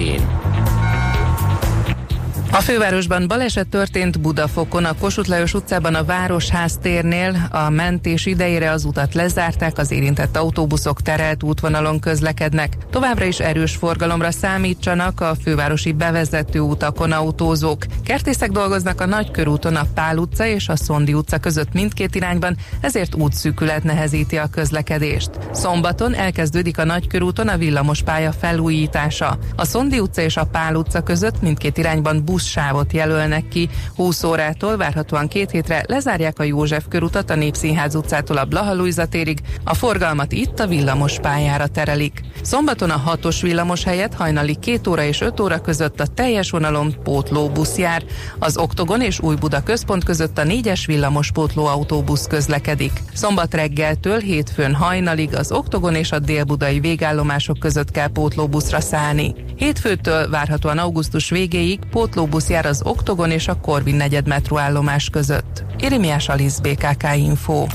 [2.53, 7.49] a fővárosban baleset történt Budafokon, a Kossuth Lajos utcában a Városház térnél.
[7.51, 12.77] A mentés idejére az utat lezárták, az érintett autóbuszok terelt útvonalon közlekednek.
[12.91, 17.85] Továbbra is erős forgalomra számítsanak a fővárosi bevezető utakon autózók.
[18.05, 23.15] Kertészek dolgoznak a Nagykörúton a Pál utca és a Szondi utca között mindkét irányban, ezért
[23.15, 25.31] útszűkület nehezíti a közlekedést.
[25.53, 29.39] Szombaton elkezdődik a Nagykörúton a villamospálya felújítása.
[29.57, 33.69] A Szondi utca és a Pál utca között mindkét irányban busz buszsávot jelölnek ki.
[33.97, 39.07] 20 órától várhatóan két hétre lezárják a József körutat a Népszínház utcától a Blaha Luisa
[39.07, 42.21] térig, a forgalmat itt a villamos pályára terelik.
[42.43, 46.95] Szombaton a hatos villamos helyett hajnali 2 óra és 5 óra között a teljes vonalon
[47.03, 48.03] pótlóbusz jár.
[48.39, 52.93] Az Oktogon és Új Buda központ között a négyes villamos pótlóautóbusz közlekedik.
[53.15, 59.35] Szombat reggeltől hétfőn hajnalig az Oktogon és a délbudai végállomások között kell pótlóbuszra szállni.
[59.57, 65.65] Hétfőtől várhatóan augusztus végéig pótlóbusz jár az Oktogon és a Korvin negyed metróállomás között.
[65.79, 67.67] Irimiás Alisz BKK Info.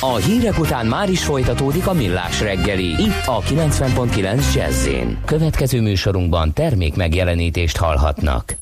[0.00, 4.88] A hírek után már is folytatódik a millás reggeli, itt a 90.9 jazz
[5.24, 8.56] Következő műsorunkban termék megjelenítést hallhatnak.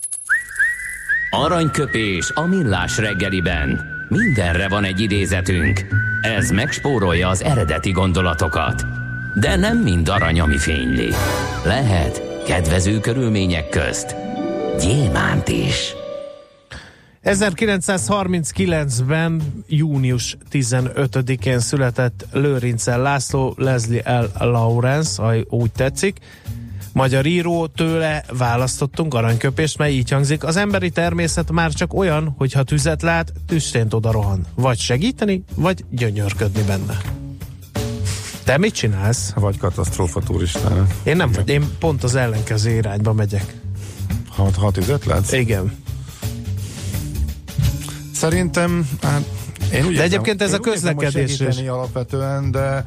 [1.30, 3.80] Aranyköpés a millás reggeliben.
[4.08, 5.86] Mindenre van egy idézetünk.
[6.20, 8.82] Ez megspórolja az eredeti gondolatokat.
[9.40, 11.08] De nem mind arany, ami fényli.
[11.64, 14.25] Lehet kedvező körülmények közt
[14.80, 15.94] gyémánt is.
[17.24, 24.30] 1939-ben június 15-én született Lőrincel László, Leslie L.
[24.38, 26.18] Lawrence, ha úgy tetszik.
[26.92, 30.44] Magyar író, tőle választottunk aranyköpést, mely így hangzik.
[30.44, 34.46] Az emberi természet már csak olyan, hogy ha tüzet lát, tüstént oda rohan.
[34.54, 37.00] Vagy segíteni, vagy gyönyörködni benne.
[38.44, 39.32] Te mit csinálsz?
[39.34, 40.86] Vagy katasztrófa turistára.
[41.02, 43.54] Én nem vagy, én pont az ellenkező irányba megyek.
[44.36, 45.32] Ha, ha tüzet látsz?
[45.32, 45.84] Igen.
[48.14, 49.22] Szerintem, hát
[49.72, 52.84] én úgy de egyébként ez a közlekedés közlekedés alapvetően, de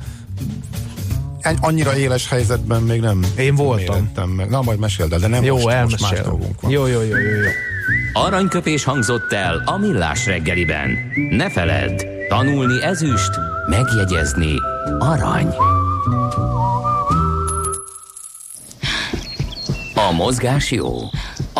[1.59, 4.29] annyira éles helyzetben még nem Én voltam.
[4.35, 4.49] meg.
[4.49, 5.97] Na, majd meséld el, de nem jó, most, elmesél.
[5.99, 6.71] most más dolgunk van.
[6.71, 7.49] Jó, jó, jó, jó, jó.
[8.13, 10.89] Aranyköpés hangzott el a millás reggeliben.
[11.29, 13.31] Ne feledd, tanulni ezüst,
[13.69, 14.53] megjegyezni
[14.99, 15.53] arany.
[19.95, 20.97] A mozgás jó.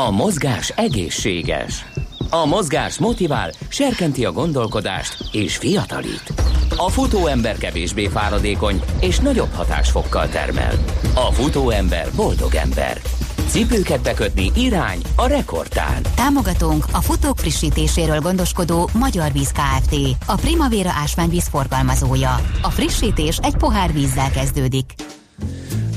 [0.08, 1.86] A mozgás egészséges.
[2.30, 6.34] A mozgás motivál, serkenti a gondolkodást és fiatalít.
[6.78, 10.74] A futóember kevésbé fáradékony és nagyobb hatásfokkal termel.
[11.14, 13.02] A futóember boldog ember.
[13.48, 16.02] Cipőket bekötni irány a rekordtán.
[16.16, 19.96] Támogatónk a futók frissítéséről gondoskodó Magyar Víz Kft.
[20.26, 22.36] A Primavera ásványvíz forgalmazója.
[22.62, 24.94] A frissítés egy pohár vízzel kezdődik.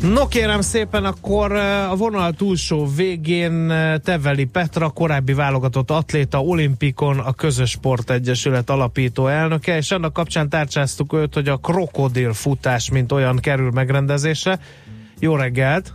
[0.03, 1.53] No kérem szépen, akkor
[1.91, 3.67] a vonal túlsó végén
[4.05, 10.49] Teveli Petra, korábbi válogatott atléta, olimpikon a Közös Sport Egyesület alapító elnöke, és ennek kapcsán
[10.49, 14.61] tárcsáztuk őt, hogy a krokodil futás, mint olyan kerül megrendezésre.
[15.19, 15.93] Jó reggelt!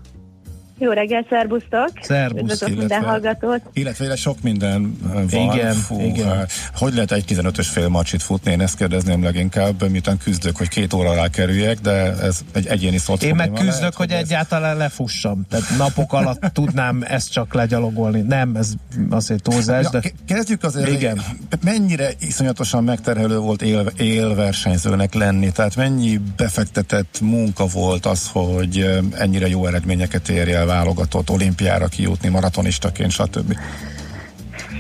[0.80, 1.90] Jó reggel, szervusztok!
[2.02, 3.62] Szervusz, Üdvözlök minden hallgatót!
[3.74, 5.54] Illetve sok minden van.
[5.54, 6.36] Igen, Fú, igen.
[6.36, 8.52] hát, Hogy lehet egy 15-ös fél macsit futni?
[8.52, 12.98] Én ezt kérdezném leginkább, miután küzdök, hogy két óra alá kerüljek, de ez egy egyéni
[12.98, 13.24] szót.
[13.24, 15.46] Én meg küzdök, hogy egyáltalán lefussam.
[15.50, 18.22] Tehát napok alatt tudnám ezt csak legyalogolni.
[18.22, 18.72] Nem, ez
[19.10, 20.00] azért túlzás, Ja, de...
[20.00, 21.18] ke- kezdjük azért, Igen.
[21.20, 29.02] hogy mennyire iszonyatosan megterhelő volt él, élversenyzőnek lenni, tehát mennyi befektetett munka volt az, hogy
[29.18, 33.56] ennyire jó eredményeket érje el válogatott olimpiára kijutni, maratonistaként, stb.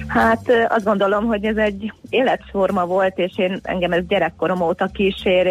[0.07, 5.47] Hát azt gondolom, hogy ez egy életforma volt, és én engem ez gyerekkorom óta kísér.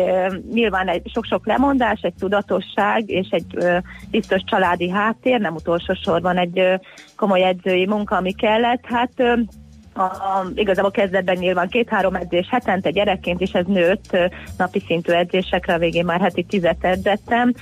[0.53, 3.57] Nyilván egy sok-sok lemondás, egy tudatosság, és egy
[4.11, 6.81] biztos családi háttér, nem utolsó sorban egy
[7.17, 8.85] komoly edzői munka, ami kellett.
[8.85, 9.13] Hát
[9.95, 14.17] a, igazából kezdetben nyilván két-három edzés hetente gyerekként is ez nőtt,
[14.59, 17.53] napi szintű edzésekre, a végén már heti tizet edzettem.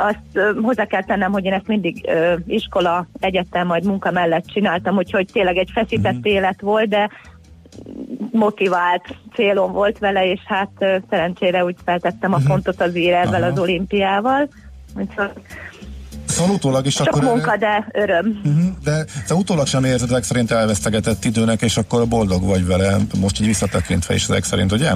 [0.00, 4.96] Azt hozzá kell tennem, hogy én ezt mindig ö, iskola, egyetem, majd munka mellett csináltam,
[4.96, 6.28] úgyhogy tényleg egy feszített Mhm.
[6.28, 6.32] mm.
[6.32, 7.10] élet volt, de
[8.32, 12.40] motivált célom volt vele, és hát ö, szerencsére úgy feltettem Mhm.
[12.42, 13.52] a pontot az ír ezzel Aha.
[13.52, 14.48] az olimpiával.
[14.96, 15.30] Úgyhogy
[16.26, 17.22] Szóval utólag is sok akkor...
[17.22, 18.40] munka, de öröm.
[18.44, 22.96] Uh-huh, de te utólag sem érzed ezek szerint elvesztegetett időnek, és akkor boldog vagy vele,
[23.20, 24.92] most így visszatekintve is ezek szerint, ugye?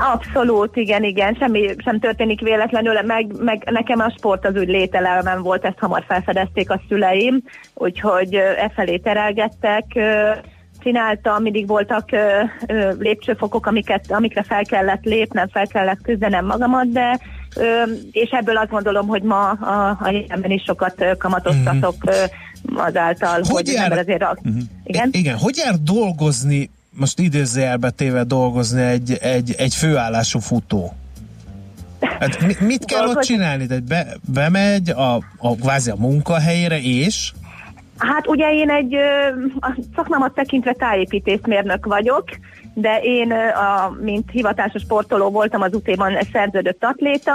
[0.00, 5.42] Abszolút, igen, igen, semmi sem történik véletlenül, meg, meg nekem a sport az úgy lételelmem
[5.42, 7.42] volt, ezt hamar felfedezték a szüleim,
[7.74, 9.84] úgyhogy e felé terelgettek,
[10.82, 16.92] csináltam, mindig voltak ö, ö, lépcsőfokok, amiket, amikre fel kellett lépnem, fel kellett küzdenem magamat,
[16.92, 17.18] de
[17.56, 17.82] ö,
[18.12, 22.12] és ebből azt gondolom, hogy ma a, a jelenben is sokat kamatoztatok ö,
[22.76, 24.22] azáltal, hogy, Hogy az jár- ember azért...
[24.22, 24.36] A,
[24.84, 25.08] Igen?
[25.12, 30.92] Igen, hogy jár dolgozni, most idézőjelbe téve dolgozni egy, egy, egy főállású futó?
[32.00, 33.66] Hát mi, mit kell ott Dolgozni- csinálni?
[33.66, 37.32] Tehát be, bemegy a, a, kvázi a munkahelyére, és
[37.98, 38.94] Hát ugye én egy
[39.60, 42.24] a szakmámat tekintve tájépítészmérnök vagyok,
[42.74, 47.32] de én, a, mint hivatásos sportoló voltam az UT-ban egy szerződött atléta,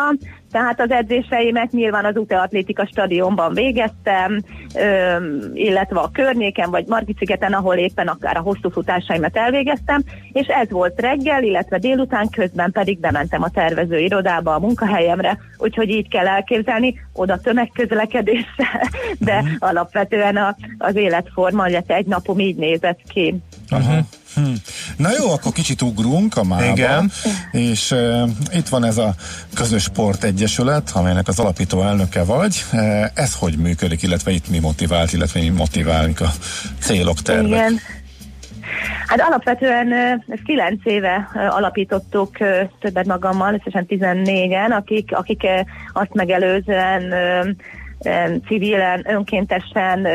[0.52, 4.42] tehát az edzéseimet nyilván az UT Atlétika stadionban végeztem,
[4.76, 5.16] ö,
[5.54, 11.02] illetve a környéken, vagy Margit-szigeten, ahol éppen akár a hosszú futásaimat elvégeztem, és ez volt
[11.02, 17.08] reggel, illetve délután közben pedig bementem a tervező irodába, a munkahelyemre, úgyhogy így kell elképzelni,
[17.14, 19.52] oda tömegközlekedéssel, de uh-huh.
[19.60, 23.36] alapvetően a, az életforma, illetve egy napom így nézett ki.
[23.70, 24.02] Aha.
[24.36, 24.54] Hm.
[24.98, 26.66] Na jó, akkor kicsit ugrunk a mába.
[26.66, 27.12] Igen.
[27.52, 29.16] És uh, itt van ez a
[29.54, 32.64] Közös Sport Egyesület, amelynek az alapító elnöke vagy.
[32.74, 36.32] Uh, ez hogy működik, illetve itt mi motivált, illetve mi motiválunk a
[36.80, 37.48] célok, tervek?
[37.48, 37.80] Igen.
[39.08, 39.94] Hát alapvetően
[40.28, 42.38] ezt kilenc éve alapítottuk
[42.80, 45.48] többet magammal, összesen 14-en, akik, akik
[45.94, 47.14] azt megelőzően
[48.48, 50.08] civilen, önkéntesen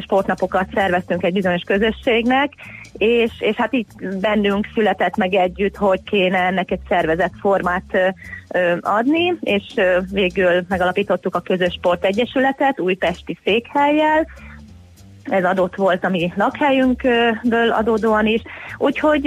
[0.00, 2.52] sportnapokat szerveztünk egy bizonyos közösségnek,
[2.96, 8.14] és, és hát itt bennünk született meg együtt, hogy kéne ennek egy szervezett formát
[8.80, 9.74] adni, és
[10.12, 14.26] végül megalapítottuk a Közös Sport Egyesületet újpesti székhelyjel,
[15.22, 18.42] ez adott volt a mi lakhelyünkből adódóan is.
[18.78, 19.26] Úgyhogy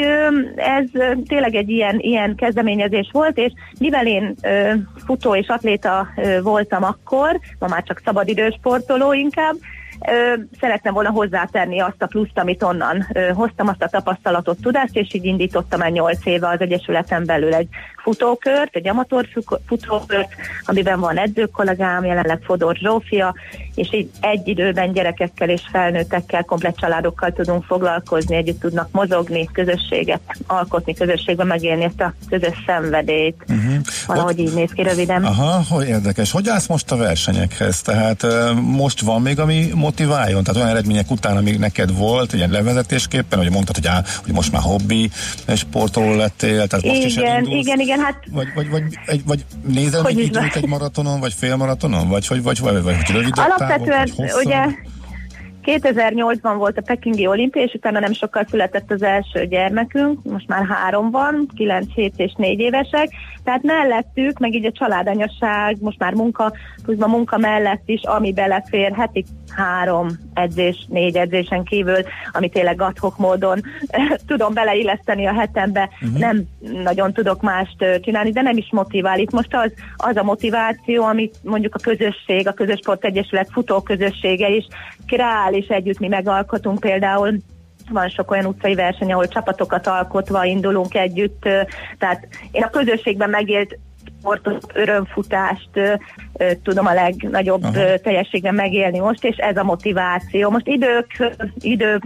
[0.56, 0.86] ez
[1.28, 4.36] tényleg egy ilyen, ilyen kezdeményezés volt, és mivel én
[5.06, 6.08] futó és atléta
[6.42, 9.56] voltam akkor, ma már csak szabadidős sportoló inkább,
[10.60, 15.26] szerettem volna hozzátenni azt a pluszt, amit onnan hoztam, azt a tapasztalatot, tudást, és így
[15.26, 17.68] indítottam el 8 éve az Egyesületen belül egy
[18.04, 19.28] futókört, egy amatőr
[19.68, 20.30] futókört,
[20.66, 23.36] amiben van edzőkollégám, jelenleg Fodor Zsófia,
[23.76, 30.22] és így egy időben gyerekekkel és felnőttekkel, komplet családokkal tudunk foglalkozni, együtt tudnak mozogni, közösséget
[30.48, 33.36] alkotni, közösségben megélni ezt a közös szenvedélyt.
[33.50, 33.76] Uh-huh.
[34.06, 35.24] Valahogy Ott, így néz ki röviden.
[35.24, 36.32] Aha, hogy érdekes.
[36.32, 37.82] Hogy állsz most a versenyekhez?
[37.82, 38.26] Tehát
[38.62, 40.44] most van még, ami motiváljon?
[40.44, 44.52] Tehát olyan eredmények után, amíg neked volt, ilyen levezetésképpen, hogy mondtad, hogy, áll, hogy most
[44.52, 45.10] már hobbi
[45.56, 48.24] sportoló lettél, tehát most igen, is igen, igen, hát...
[48.32, 52.44] Vagy, vagy, vagy, egy, vagy nézel hogy még időt egy maratonon, vagy félmaratonon, vagy, vagy,
[52.44, 54.66] vagy, vagy, vagy, vagy rövid Alapvetően, távok, ugye,
[55.66, 60.66] 2008-ban volt a Pekingi olimpia, és utána nem sokkal született az első gyermekünk, most már
[60.66, 63.10] három van, 9, 7 és 4 évesek,
[63.44, 68.94] tehát mellettük, meg így a családanyasság, most már munka, pluszban munka mellett is, ami belefér
[68.94, 72.00] heti három edzés, négy edzésen kívül,
[72.32, 73.62] ami tényleg adhok módon
[74.28, 76.20] tudom beleilleszteni a hetembe, uh-huh.
[76.20, 76.44] nem
[76.84, 79.20] nagyon tudok mást csinálni, de nem is motivál.
[79.20, 84.50] Itt most az, az a motiváció, amit mondjuk a közösség, a Közös Egyesület futó közössége
[84.50, 84.68] is
[85.08, 87.38] kreál, és együtt mi megalkotunk például
[87.90, 91.42] van sok olyan utcai verseny, ahol csapatokat alkotva indulunk együtt,
[91.98, 93.78] tehát én a közösségben megélt
[94.20, 95.70] sportot, örömfutást
[96.64, 97.98] tudom a legnagyobb Aha.
[98.04, 100.50] teljességben megélni most, és ez a motiváció.
[100.50, 102.02] Most idők, idő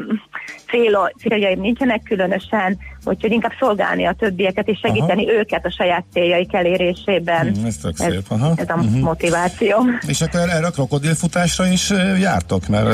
[0.69, 2.77] cél, céljaim nincsenek különösen,
[3.07, 5.39] úgyhogy inkább szolgálni a többieket és segíteni Aha.
[5.39, 7.53] őket a saját céljaik elérésében.
[7.55, 8.25] Hmm, ez tök ez, szép.
[8.29, 8.53] Aha.
[8.55, 8.99] ez a uh-huh.
[8.99, 9.77] motiváció.
[10.07, 12.87] És akkor erre a krokodilfutásra is jártok, mert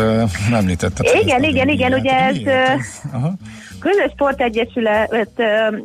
[0.49, 1.05] nem említetted.
[1.22, 2.38] Igen, igen, igen, ugye ez...
[3.14, 3.34] Aha.
[3.80, 5.30] Közös Sportegyesület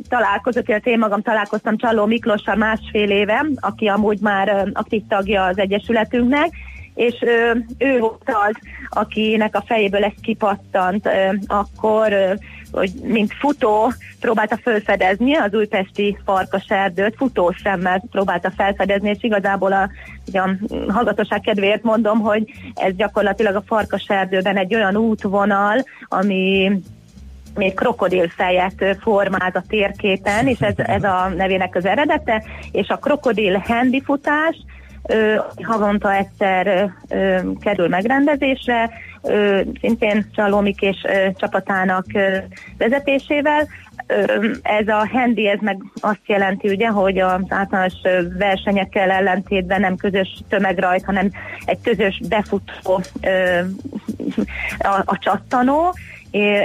[0.09, 5.57] találkozott, illetve én magam találkoztam Csalló Miklossal másfél éve, aki amúgy már aktív tagja az
[5.57, 6.49] Egyesületünknek,
[6.99, 8.55] és ő, ő volt az,
[8.89, 11.09] akinek a fejéből ez kipattant,
[11.47, 12.13] akkor,
[12.71, 19.89] hogy mint futó próbálta felfedezni az újpesti farkaserdőt, futószemmel próbálta felfedezni, és igazából a,
[20.33, 20.49] a
[20.87, 22.43] hallgatóság kedvéért mondom, hogy
[22.75, 26.71] ez gyakorlatilag a farkaserdőben egy olyan útvonal, ami
[27.55, 33.57] még krokodilfejet formált a térképen, és ez, ez a nevének az eredete, és a krokodil
[33.57, 34.57] handi futás
[35.63, 36.91] havonta egyszer
[37.59, 38.89] kerül megrendezésre,
[39.81, 40.97] szintén Csalomik és
[41.35, 42.05] csapatának
[42.77, 43.67] vezetésével.
[44.61, 47.93] Ez a handi, ez meg azt jelenti ugye, hogy az általános
[48.37, 51.31] versenyekkel ellentétben nem közös tömegrajt, hanem
[51.65, 53.01] egy közös befutó
[54.77, 55.93] a, a csattanó,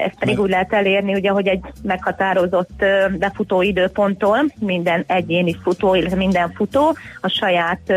[0.05, 2.85] ezt pedig úgy lehet elérni, ugye, hogy egy meghatározott
[3.19, 7.93] befutó időponttól minden egyéni futó, illetve minden futó a saját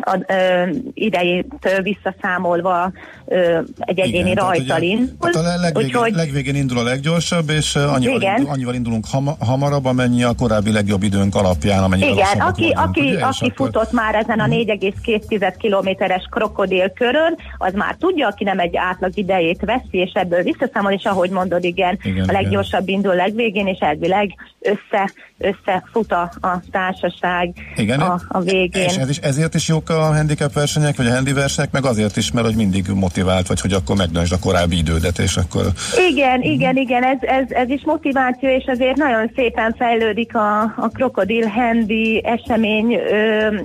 [0.00, 1.46] a, ö, idejét
[1.82, 2.92] visszaszámolva
[3.26, 5.16] ö, egy egyéni rajtal indul.
[5.20, 8.36] Hát a legvégén, Úgyhogy, legvégén indul a leggyorsabb, és annyival, igen.
[8.36, 13.00] Indul, annyival indulunk ham, hamarabb, amennyi a korábbi legjobb időnk alapján, Igen, aki, vagyunk, aki,
[13.00, 15.44] ugye, aki futott már ezen a 4,2 mhm.
[15.58, 20.92] kilométeres krokodil körön, az már tudja, aki nem egy átlag idejét veszi, és ebből visszaszámol,
[20.92, 22.94] és ahogy mondod, igen, igen a leggyorsabb igen.
[22.94, 28.82] indul legvégén, és elvileg össze, összefut a, a társaság igen, a, a végén.
[28.82, 32.16] És ez is, ezért is jók a handicap versenyek, vagy a handi versenyek, meg azért
[32.16, 35.66] is, mert hogy mindig motivált, vagy hogy akkor megdöntsd a korábbi idődet, és akkor...
[36.10, 40.88] Igen, igen, igen, ez, ez, ez is motiváció, és azért nagyon szépen fejlődik a, a
[40.92, 42.98] krokodil handi esemény,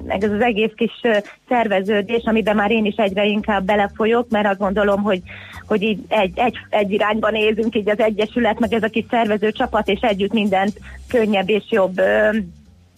[0.07, 1.01] meg ez az egész kis
[1.49, 5.21] szerveződés, amiben már én is egyre inkább belefolyok, mert azt gondolom, hogy
[5.67, 9.51] hogy így egy, egy, egy irányba nézünk, így az Egyesület, meg ez a kis szervező
[9.51, 12.01] csapat, és együtt mindent könnyebb és jobb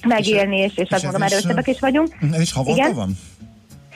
[0.06, 2.18] megélni, és, és, és azt mondom, erősebbek is vagyunk.
[2.34, 2.96] Ez is havonta Igen?
[2.96, 3.18] van?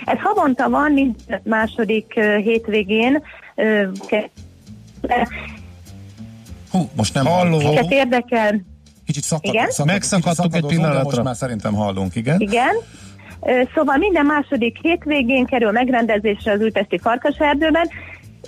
[0.06, 3.24] Ez havonta van, mint második uh, hétvégén.
[3.56, 3.84] Uh,
[6.72, 7.58] Hú, most nem halló.
[7.58, 8.62] Kicsit érdekel.
[9.06, 9.70] Kicsit szakad, igen?
[9.70, 11.04] Szakad, Megszakadtuk egy pillanatra.
[11.04, 12.40] Most már szerintem hallunk, igen.
[12.40, 12.76] Igen.
[13.76, 17.90] Szóval minden második hétvégén kerül megrendezésre az Újpesti Farkaserdőben,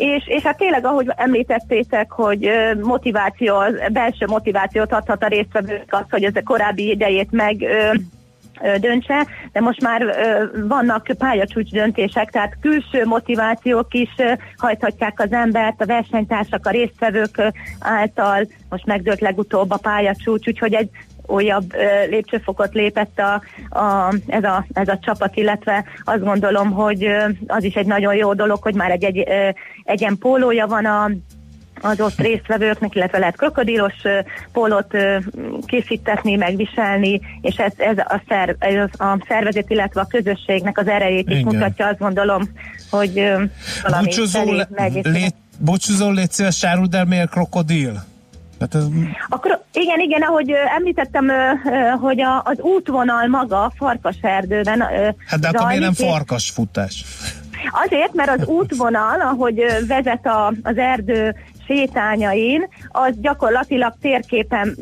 [0.01, 2.49] és, és hát tényleg, ahogy említettétek, hogy
[2.81, 3.55] motiváció,
[3.91, 7.65] belső motivációt adhat a résztvevők az, hogy ez a korábbi idejét meg
[8.79, 10.05] döntse, de most már
[10.67, 14.09] vannak pályacsúcs döntések, tehát külső motivációk is
[14.57, 17.41] hajthatják az embert, a versenytársak, a résztvevők
[17.79, 20.89] által, most megdőlt legutóbb a pályacsúcs, úgyhogy egy
[21.25, 21.73] újabb
[22.09, 23.41] lépcsőfokot lépett a,
[23.79, 27.07] a, ez, a, ez a csapat, illetve azt gondolom, hogy
[27.47, 29.27] az is egy nagyon jó dolog, hogy már egy, egy
[29.83, 31.09] egyen pólója van a
[31.83, 33.93] az ott résztvevőknek, illetve lehet krokodilos
[34.51, 34.97] pólót
[35.65, 41.29] készítetni, megviselni, és ez, ez, a, szerv, ez a szervezet, illetve a közösségnek az erejét
[41.29, 41.53] is Igen.
[41.53, 42.49] mutatja, azt gondolom,
[42.89, 43.13] hogy
[43.83, 44.67] valami Búcsúzó, le,
[45.03, 48.03] lé, búcsúzó légy szíves, áruld el, miért krokodil?
[48.61, 48.83] Hát ez...
[49.29, 51.31] A, kro- Igen, igen, ahogy említettem,
[51.99, 54.81] hogy a, az útvonal maga a farkaserdőben
[55.25, 57.05] Hát de akkor miért nem farkasfutás?
[57.85, 61.35] Azért, mert az útvonal, ahogy vezet a, az erdő
[61.67, 64.75] sétányain, az gyakorlatilag térképen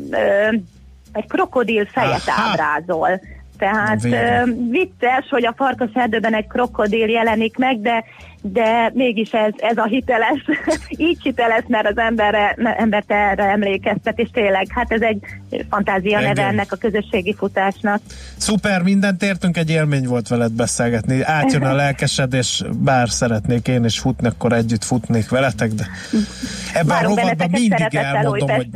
[1.12, 2.50] egy krokodil fejet Aha.
[2.50, 3.20] ábrázol.
[3.58, 8.04] Tehát uh, vicces, hogy a farkas erdőben egy krokodil jelenik meg, de
[8.42, 10.44] de mégis ez, ez a hiteles,
[11.08, 15.18] így hiteles, mert az emberre, embert erre emlékeztet, és tényleg, hát ez egy
[15.70, 16.32] fantázia Engem.
[16.32, 18.00] neve ennek a közösségi futásnak.
[18.36, 21.22] Szuper, mindent értünk, egy élmény volt veled beszélgetni.
[21.22, 25.86] Átjön a lelkesedés, bár szeretnék én is futni, akkor együtt futnék veletek, de
[26.72, 28.68] ebben Várunk a rovatban mindig elmondom, hogy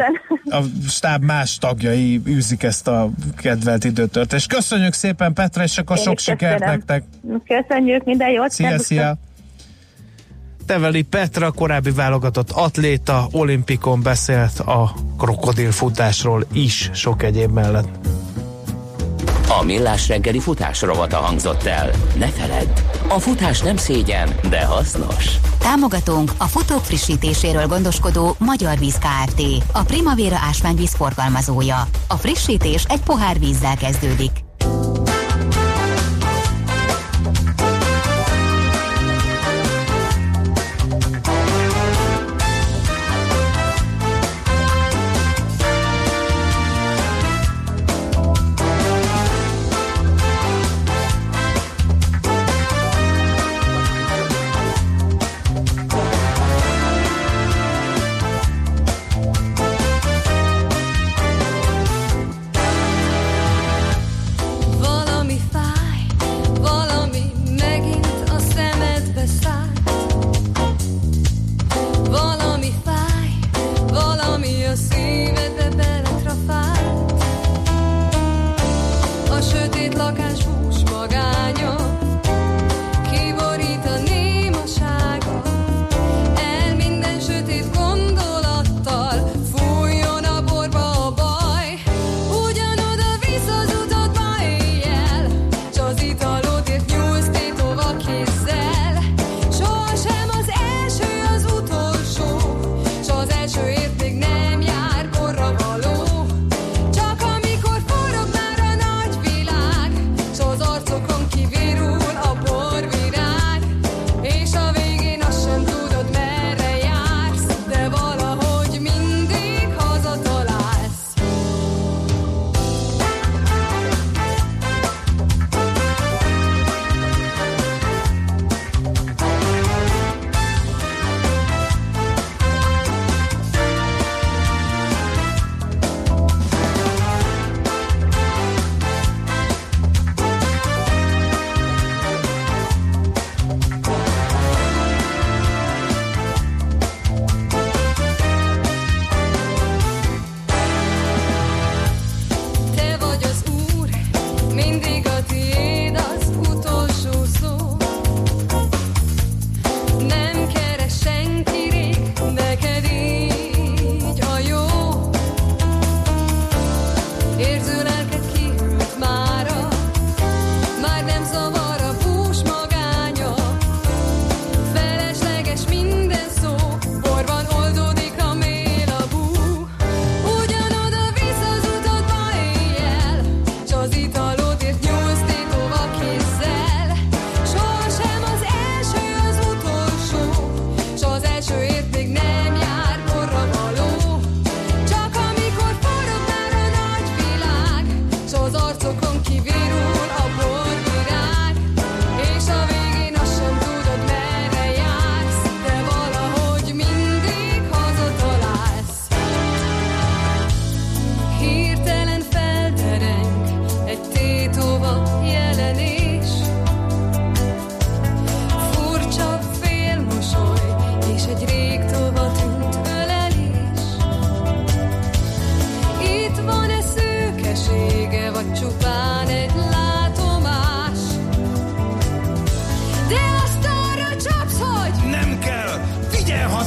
[0.51, 4.49] a stáb más tagjai űzik ezt a kedvelt időtöltést.
[4.49, 7.03] Köszönjük szépen Petra, és akkor én sok sikert nektek!
[7.47, 8.51] Köszönjük, minden jót!
[8.51, 9.19] Szia, szia!
[10.67, 17.89] Teveli Petra, korábbi válogatott atléta, olimpikon beszélt a krokodilfutásról is, sok egyéb mellett.
[19.61, 21.91] A millás reggeli futás rovata hangzott el.
[22.19, 22.69] Ne feledd,
[23.09, 25.39] a futás nem szégyen, de hasznos.
[25.59, 29.43] Támogatónk a futók frissítéséről gondoskodó Magyar Víz Kft.
[29.73, 31.89] A Primavera ásványvíz forgalmazója.
[32.09, 34.44] A frissítés egy pohár vízzel kezdődik.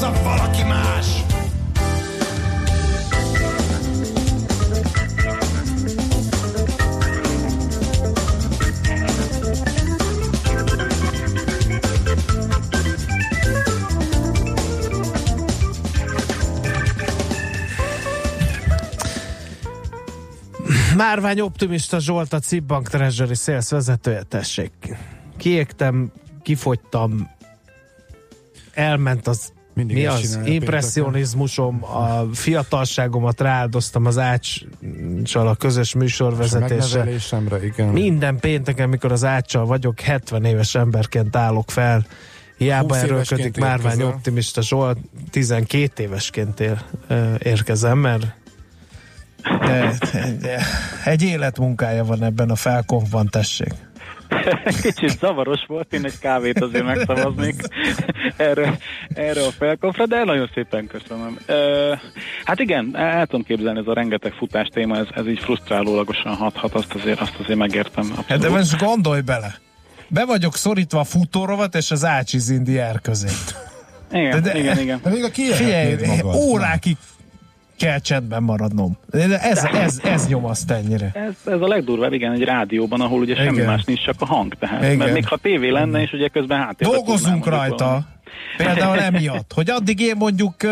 [0.07, 1.25] a valaki más.
[20.95, 24.71] Márvány optimista Zsolt a Cibbank Treasury Sales vezetője, tessék.
[25.37, 27.29] Kiégtem, kifogytam,
[28.73, 35.93] elment az mindig mi az impressionizmusom, a fiatalságomat rááldoztam az áccsal a közös.
[36.93, 37.87] Megnevelésemre, igen.
[37.87, 42.05] Minden pénteken, mikor az áccsal vagyok, 70 éves emberként állok fel.
[42.57, 44.97] Hiába 20 erőlködik Márvány optimista Zsolt,
[45.31, 46.81] 12 évesként ér,
[47.39, 48.27] érkezem, mert
[49.59, 49.97] de,
[50.41, 50.61] de,
[51.05, 53.73] egy életmunkája van ebben a felkonfban, tessék.
[54.81, 57.55] Kicsit zavaros volt, én egy kávét azért megszavaznék
[58.37, 58.77] erre,
[59.13, 61.37] erre a felkonfra, de nagyon szépen köszönöm.
[62.45, 66.73] Hát igen, el tudom képzelni, ez a rengeteg futás téma, ez, ez így frusztrálólagosan hathat,
[66.73, 68.03] azt azért, azt azért megértem.
[68.03, 68.25] Abszolút.
[68.25, 69.55] Hát de most gondolj bele.
[70.09, 73.27] Be vagyok szorítva a futórovat és az Ácsi Zindiár közé.
[74.11, 74.99] Igen, de- igen, igen.
[75.03, 76.41] De még a Figyelj, kijelentnéd magad.
[76.41, 76.97] órákig
[77.77, 78.97] kell csendben maradnom.
[79.11, 81.11] Ez, ez, ez nyomaszt ennyire.
[81.13, 83.65] Ez, ez a legdurvább, igen, egy rádióban, ahol ugye semmi Igen.
[83.65, 84.53] más nincs, csak a hang.
[84.53, 84.97] Tehát, Igen.
[84.97, 87.69] mert még ha tévé lenne, és ugye közben háttérben Dolgozunk valami.
[88.57, 90.71] Például emiatt, hogy addig én mondjuk uh,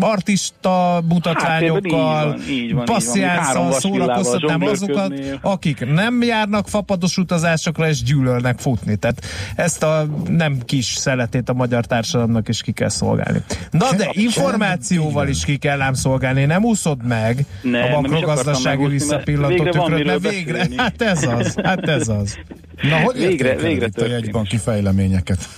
[0.00, 2.38] artista mutatványokkal,
[2.72, 2.84] van.
[2.84, 8.96] passziánszal szórakoztatnám azokat, akik nem járnak fapados utazásokra és gyűlölnek futni.
[8.96, 9.26] Tehát
[9.56, 13.42] ezt a nem kis szeletét a magyar társadalomnak is ki kell szolgálni.
[13.70, 19.64] Na de információval is ki kell ám szolgálni, nem úszod meg Nem, a makrogazdasági visszapillantó
[19.64, 22.38] tükröt, mert végre, hát ez az, hát ez az.
[22.82, 25.48] Na, hogy Végre- végre itt a jegybanki fejleményeket?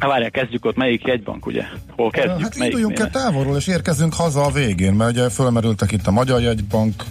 [0.00, 1.64] Hát várjál, kezdjük ott, melyik jegybank, ugye?
[1.96, 2.42] Hol kezdjük?
[2.42, 6.40] Hát induljunk el távolról, és érkezünk haza a végén, mert ugye fölmerültek itt a Magyar
[6.40, 7.04] Jegybank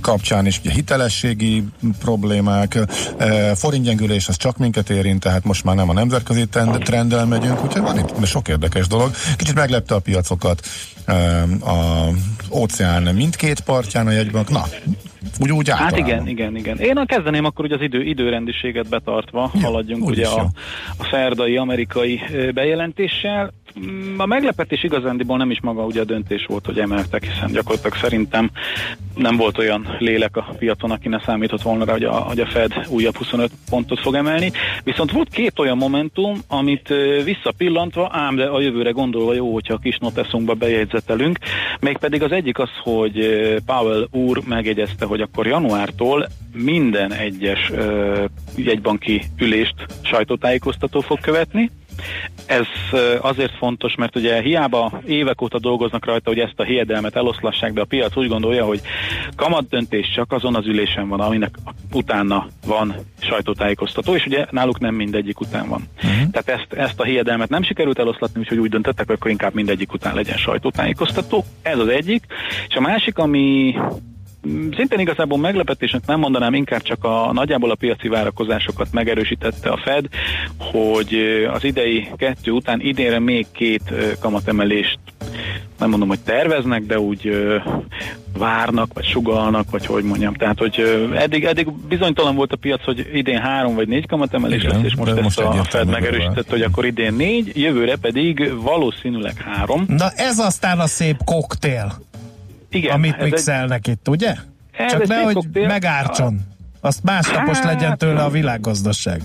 [0.00, 1.64] kapcsán is ugye hitelességi
[1.98, 2.78] problémák,
[3.18, 7.64] eh, forintgyengülés az csak minket érint, tehát most már nem a nemzetközi trend- trenddel megyünk,
[7.64, 9.10] úgyhogy van itt sok érdekes dolog.
[9.36, 10.66] Kicsit meglepte a piacokat
[11.04, 12.08] eh, a
[12.50, 14.48] óceán mindkét partján a jegybank.
[14.48, 14.64] Na,
[15.40, 16.78] úgy, úgy Hát igen, igen, igen.
[16.78, 20.40] Én kezdeném akkor ugye az idő, időrendiséget betartva, Jó, haladjunk ugye a,
[20.98, 22.20] a szerdai amerikai
[22.54, 23.52] bejelentéssel.
[24.16, 28.50] A meglepetés igazándiból nem is maga ugye a döntés volt, hogy emeltek, hiszen gyakorlatilag szerintem
[29.14, 32.46] nem volt olyan lélek a piacon, aki ne számított volna rá, hogy a, hogy a
[32.46, 34.52] Fed újabb 25 pontot fog emelni.
[34.84, 36.94] Viszont volt két olyan momentum, amit
[37.24, 41.38] visszapillantva, ám de a jövőre gondolva jó, hogyha a kis noteszunkba bejegyzetelünk.
[41.80, 43.18] Mégpedig az egyik az, hogy
[43.66, 47.72] Powell úr megjegyezte, hogy akkor januártól minden egyes
[48.56, 51.70] jegybanki ülést sajtótájékoztató fog követni.
[52.46, 52.66] Ez
[53.20, 57.80] azért fontos, mert ugye hiába évek óta dolgoznak rajta, hogy ezt a hiedelmet eloszlassák, de
[57.80, 58.80] a piac úgy gondolja, hogy
[59.36, 61.54] kamatdöntés csak azon az ülésen van, aminek
[61.92, 65.88] utána van sajtótájékoztató, és ugye náluk nem mindegyik után van.
[65.96, 66.30] Uh-huh.
[66.30, 69.92] Tehát ezt, ezt a hiedelmet nem sikerült eloszlatni, úgyhogy úgy döntöttek, hogy akkor inkább mindegyik
[69.92, 71.44] után legyen sajtótájékoztató.
[71.62, 72.24] Ez az egyik.
[72.68, 73.74] És a másik, ami
[74.76, 80.04] Szintén igazából meglepetésnek nem mondanám, inkább csak a nagyjából a piaci várakozásokat megerősítette a Fed,
[80.58, 81.14] hogy
[81.52, 83.82] az idei kettő után idénre még két
[84.20, 84.98] kamatemelést
[85.80, 87.56] nem mondom, hogy terveznek, de úgy ö,
[88.38, 90.34] várnak, vagy sugalnak, vagy hogy mondjam.
[90.34, 94.62] Tehát, hogy ö, eddig, eddig bizonytalan volt a piac, hogy idén három vagy négy kamatemelés
[94.62, 99.36] lesz, és most ezt most a Fed megerősítette, hogy akkor idén négy, jövőre pedig valószínűleg
[99.36, 99.84] három.
[99.86, 101.92] Na ez aztán a szép koktél,
[102.70, 104.34] Igen, amit ez egy- mixelnek itt, ugye?
[104.72, 106.40] Ez Csak nehogy megártson.
[106.80, 109.22] Azt másnapos Hát- legyen tőle a világgazdaság.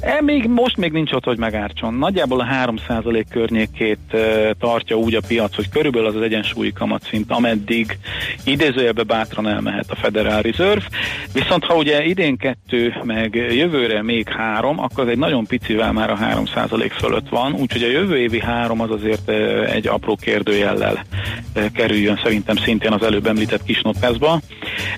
[0.00, 1.94] E, még, most még nincs ott, hogy megártson.
[1.94, 7.30] Nagyjából a 3% környékét e, tartja úgy a piac, hogy körülbelül az az egyensúlyi kamatszint,
[7.30, 7.98] ameddig
[8.44, 10.84] idézőjelbe bátran elmehet a Federal Reserve.
[11.32, 16.10] Viszont ha ugye idén kettő, meg jövőre még három, akkor az egy nagyon picivel már
[16.10, 21.04] a 3% fölött van, úgyhogy a jövő évi három az azért e, egy apró kérdőjellel
[21.52, 24.40] e, kerüljön szerintem szintén az előbb említett kis notázba.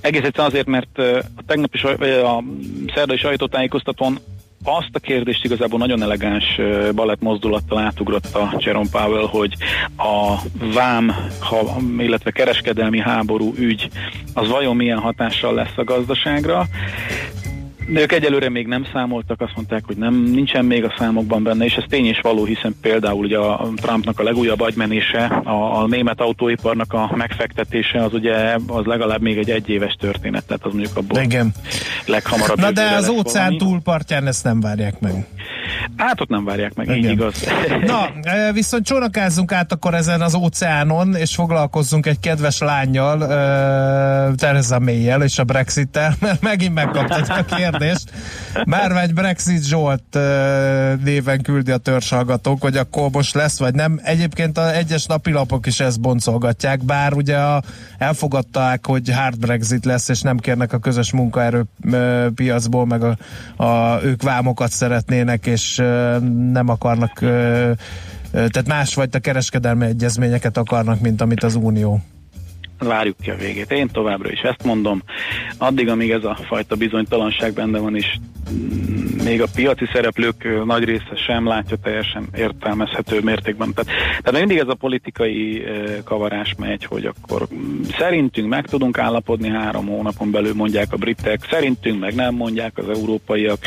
[0.01, 2.43] Egész egyszerűen azért, mert e, a tegnapi saj- vagy a
[2.95, 4.18] szerdai sajtótájékoztatón
[4.64, 6.61] azt a kérdést igazából nagyon elegáns
[6.94, 9.56] balett mozdulattal átugrotta Jerome Powell, hogy
[9.96, 10.34] a
[10.74, 13.88] vám, ha, illetve kereskedelmi háború ügy,
[14.34, 16.66] az vajon milyen hatással lesz a gazdaságra.
[17.89, 21.74] Ők egyelőre még nem számoltak, azt mondták, hogy nem nincsen még a számokban benne, és
[21.74, 26.20] ez tény is való, hiszen például ugye a Trumpnak a legújabb agymenése, a, a német
[26.20, 31.22] autóiparnak a megfektetése, az ugye az legalább még egy egyéves történet, tehát az mondjuk abból
[31.22, 31.53] Igen.
[32.07, 35.26] leghamarabb Na de az óceán túlpartján ezt nem várják meg.
[35.97, 36.99] Hát ott nem várják meg, Igen.
[36.99, 37.45] így igaz.
[37.87, 44.35] Na, e, viszont csónakázzunk át akkor ezen az óceánon, és foglalkozzunk egy kedves lányjal, uh,
[44.35, 47.70] Tereza may és a Brexit-tel, mert megint megkaptad a kérdést.
[48.64, 50.18] Márvány Brexit Zsolt
[51.05, 54.01] néven küldi a törzshallgatók, hogy akkor most lesz, vagy nem.
[54.03, 57.62] Egyébként az egyes napilapok is ezt boncolgatják, bár ugye a,
[57.99, 63.16] elfogadták, hogy hard Brexit lesz, és nem kérnek a közös munkaerőpiacból, meg a,
[63.64, 65.77] a, ők vámokat szeretnének, és
[66.53, 67.18] nem akarnak,
[68.31, 72.01] tehát másfajta kereskedelmi egyezményeket akarnak, mint amit az Unió
[72.81, 73.70] várjuk ki a végét.
[73.70, 75.03] Én továbbra is ezt mondom.
[75.59, 78.16] Addig, amíg ez a fajta bizonytalanság benne van, és
[79.24, 83.72] még a piaci szereplők nagy része sem látja teljesen értelmezhető mértékben.
[83.74, 83.91] Tehát,
[84.22, 85.64] tehát mindig ez a politikai
[86.05, 87.47] kavarás megy, hogy akkor
[87.99, 92.89] szerintünk meg tudunk állapodni három hónapon belül, mondják a britek, szerintünk meg nem mondják az
[92.89, 93.59] európaiak.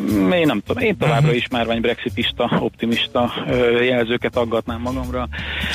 [0.00, 1.36] Mm, én nem tudom, én továbbra mhm.
[1.36, 3.32] is márvány brexitista, optimista
[3.80, 5.28] jelzőket aggatnám magamra.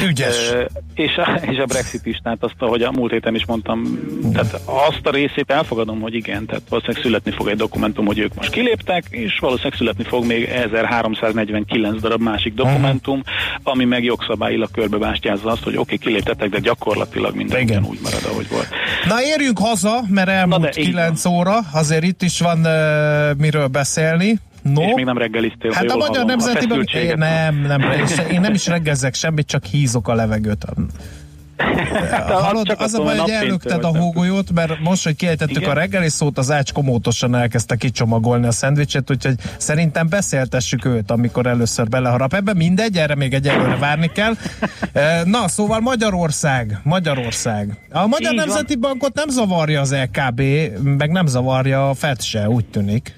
[0.07, 0.51] Ügyes.
[0.95, 3.99] És a, és a brexitistát azt a ahogy a múlt héten is mondtam,
[4.33, 8.33] tehát azt a részét elfogadom, hogy igen, tehát valószínűleg születni fog egy dokumentum, hogy ők
[8.33, 13.21] most kiléptek, és valószínűleg születni fog még 1349 darab másik dokumentum,
[13.63, 17.85] ami meg jogszabályilag körbebástyázza azt, hogy oké, okay, kiléptetek, de gyakorlatilag minden igen.
[17.85, 18.67] úgy marad, ahogy volt.
[19.07, 24.39] Na érjünk haza, mert elmúlt 9 óra, azért itt is van uh, miről beszélni.
[24.61, 24.81] No.
[24.81, 25.71] És még nem reggeliztél.
[25.71, 26.87] Hát a Magyar Nemzetiben...
[27.15, 27.81] Nem, nem,
[28.31, 30.65] én nem is reggelzek semmit, csak hízok a levegőt.
[32.27, 35.69] Hallod, az a baj, hogy ellökted a hógolyót, mert most, hogy kiejtettük Igen?
[35.69, 41.47] a reggeli szót, az ács komótosan elkezdte kicsomagolni a szendvicset, úgyhogy szerintem beszéltessük őt, amikor
[41.47, 42.33] először beleharap.
[42.33, 44.33] Ebben mindegy, erre még egyelőre várni kell.
[44.93, 47.77] Eh, na, szóval Magyarország, Magyarország.
[47.91, 48.81] A Magyar Így Nemzeti van.
[48.81, 50.41] Bankot nem zavarja az LKB,
[50.83, 53.13] meg nem zavarja a FED se, úgy tűnik.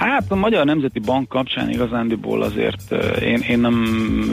[0.00, 3.84] Hát a Magyar Nemzeti Bank kapcsán igazándiból azért én, én nem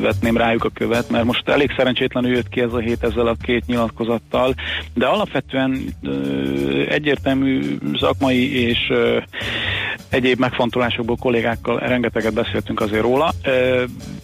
[0.02, 3.36] vetném rájuk a követ, mert most elég szerencsétlenül jött ki ez a hét ezzel a
[3.42, 4.54] két nyilatkozattal,
[4.94, 5.96] de alapvetően
[6.90, 8.78] egyértelmű szakmai és
[10.10, 13.34] egyéb megfontolásokból kollégákkal rengeteget beszéltünk azért róla.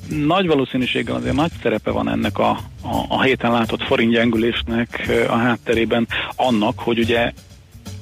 [0.09, 2.49] Nagy valószínűséggel azért nagy szerepe van ennek a,
[2.81, 7.31] a, a héten látott forintgyengülésnek a hátterében annak, hogy ugye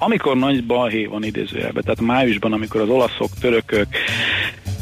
[0.04, 3.88] amikor nagy balhé van idézőjelben, tehát májusban, amikor az olaszok, törökök,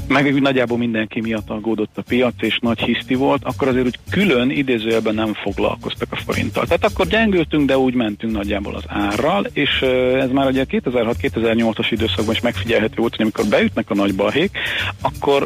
[0.07, 4.49] meg nagyjából mindenki miatt aggódott a piac, és nagy hiszti volt, akkor azért úgy külön
[4.49, 6.65] idézőjelben nem foglalkoztak a forinttal.
[6.65, 9.81] Tehát akkor gyengültünk, de úgy mentünk nagyjából az árral, és
[10.19, 14.57] ez már ugye 2006-2008-as időszakban is megfigyelhető volt, hogy amikor beütnek a nagy balhék,
[15.01, 15.45] akkor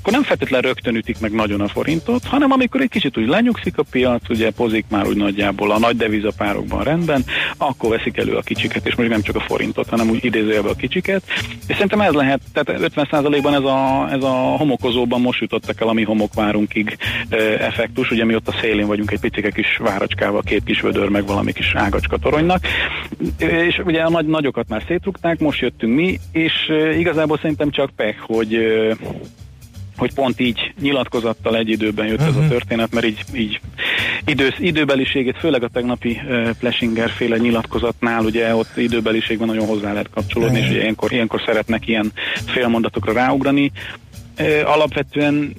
[0.00, 3.78] akkor nem feltétlenül rögtön ütik meg nagyon a forintot, hanem amikor egy kicsit úgy lenyugszik
[3.78, 7.24] a piac, ugye pozik már úgy nagyjából a nagy devizapárokban rendben,
[7.56, 10.74] akkor veszik elő a kicsiket, és most nem csak a forintot, hanem úgy idézőjelbe a
[10.74, 11.22] kicsiket.
[11.66, 15.92] És szerintem ez lehet, tehát 50%-ban ez a, ez a homokozóban most jutottak el a
[15.92, 16.96] mi homokvárunkig
[17.28, 21.08] e, effektus, ugye mi ott a szélén vagyunk egy picike kis váracskával, két kis vödör,
[21.08, 22.66] meg valami kis ágacska toronynak.
[23.38, 26.52] És ugye a nagy, nagyokat már szétrugták, most jöttünk mi, és
[26.98, 28.58] igazából szerintem csak pech, hogy
[30.00, 32.28] hogy pont így nyilatkozattal egy időben jött uh-huh.
[32.28, 32.50] ez a mhm.
[32.50, 33.60] történet, mert így, így
[34.24, 40.10] idősz, időbeliségét, főleg a tegnapi uh, Plesinger féle nyilatkozatnál, ugye ott időbeliségben nagyon hozzá lehet
[40.10, 40.66] kapcsolódni, uh-huh.
[40.66, 42.12] és ugye ilyenkor, ilyenkor szeretnek ilyen
[42.46, 43.72] félmondatokra ráugrani.
[44.38, 45.54] Uh, alapvetően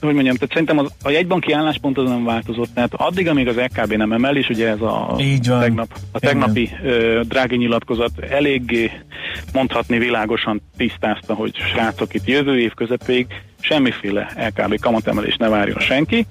[0.00, 3.56] hogy mondjam, tehát szerintem az, a jegybanki álláspont az nem változott, tehát addig, amíg az
[3.56, 5.16] LKB nem emel, és ugye ez a,
[5.60, 8.90] tegnap, a tegnapi uh, drági nyilatkozat eléggé
[9.52, 13.26] mondhatni világosan tisztázta, hogy srácok itt jövő év közepéig
[13.60, 16.26] semmiféle LKB kamatemelés ne várjon senki.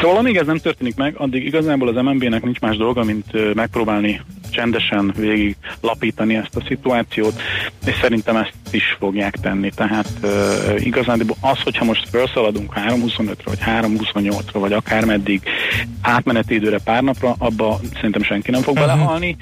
[0.00, 4.20] Szóval amíg ez nem történik meg, addig igazából az MNB-nek nincs más dolga, mint megpróbálni
[4.50, 7.40] csendesen végig lapítani ezt a szituációt,
[7.86, 9.70] és szerintem ezt is fogják tenni.
[9.70, 10.30] Tehát uh,
[10.86, 15.42] igazán az, hogyha most felszaladunk 3.25-re, vagy 3.28-ra, vagy akármeddig
[16.00, 18.88] átmeneti időre pár napra, abba szerintem senki nem fog uh-huh.
[18.88, 19.36] belehalni,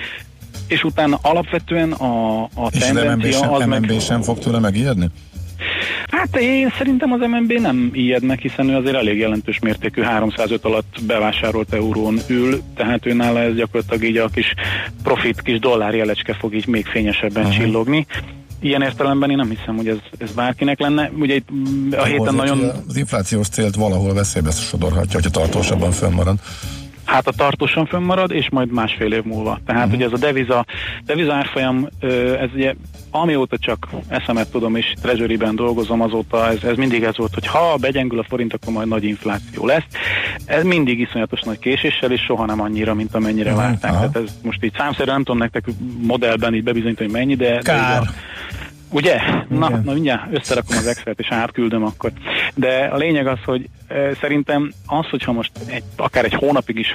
[0.69, 4.01] és utána alapvetően a, a tendencia az, az MNB meg...
[4.01, 5.07] sem fog tőle megijedni?
[6.11, 10.65] Hát én szerintem az MNB nem ijed meg, hiszen ő azért elég jelentős mértékű 305
[10.65, 14.55] alatt bevásárolt eurón ül, tehát ő nála ez gyakorlatilag így a kis
[15.03, 17.59] profit, kis dollár jelecske fog így még fényesebben uh-huh.
[17.59, 18.07] csillogni.
[18.61, 21.11] Ilyen értelemben én nem hiszem, hogy ez, ez bárkinek lenne.
[21.19, 21.49] Ugye itt
[21.91, 22.71] a héten nagyon...
[22.89, 26.39] Az inflációs célt valahol veszélybe sodorhatja, hogyha tartósabban fönnmarad.
[27.05, 29.61] Hát a tartósan fönnmarad, és majd másfél év múlva.
[29.67, 29.97] Tehát uh-huh.
[29.97, 30.67] ugye ez a deviza,
[31.05, 31.89] deviza árfolyam,
[32.41, 32.75] ez ugye
[33.15, 37.77] amióta csak eszemet tudom, és treasury-ben dolgozom, azóta ez, ez mindig ez volt, hogy ha
[37.77, 39.85] begyengül a forint, akkor majd nagy infláció lesz.
[40.45, 43.65] Ez mindig iszonyatos nagy késéssel, és soha nem annyira, mint amennyire uh-huh.
[43.65, 43.91] várták.
[43.93, 45.65] Tehát ez most így számszerűen nem tudom nektek
[46.01, 47.59] modellben így bebizonyítani, hogy mennyi, de...
[47.59, 48.03] Kár.
[48.03, 48.11] De
[48.93, 49.21] Ugye?
[49.49, 52.13] Na, na mindjárt összerakom az Excel-t és átküldöm akkor.
[52.55, 56.93] De a lényeg az, hogy e, szerintem az, hogyha most egy, akár egy hónapig is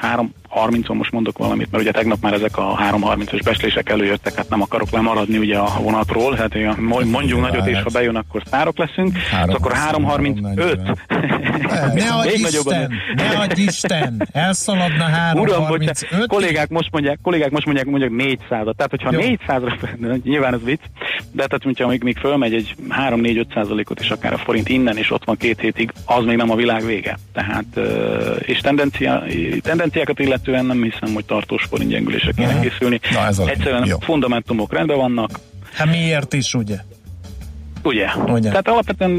[0.56, 4.62] 3.30-on most mondok valamit, mert ugye tegnap már ezek a 3.30-os beslések előjöttek, hát nem
[4.62, 9.54] akarok lemaradni ugye a vonatról, hát mondjunk nagyot, és ha bejön, akkor sztárok leszünk, hát
[9.54, 10.96] akkor 3.35.
[11.94, 16.26] Ne adj Isten, ne adj Isten, elszaladna 3.35.
[16.28, 20.82] kollégák most mondják, kollégák most mondják, mondják 400 tehát hogyha 400-ra, nyilván ez vicc,
[21.32, 25.12] de tehát, hogyha még, még fölmegy egy 3-4-5 százalékot is akár a forint innen, és
[25.12, 27.18] ott van két hétig, az még nem a világ vége.
[27.34, 27.80] Tehát,
[28.40, 29.24] és tendencia,
[29.62, 32.62] tendenciákat illetően nem hiszem, hogy tartós forint gyengülésre kéne uh-huh.
[32.62, 33.00] készülni.
[33.12, 34.00] Na, ez Egyszerűen jó.
[34.00, 35.40] fundamentumok rendben vannak.
[35.74, 36.78] Hát miért is, ugye?
[37.88, 38.08] Ugye?
[38.28, 38.50] Ugye?
[38.50, 39.12] Tehát alapvetően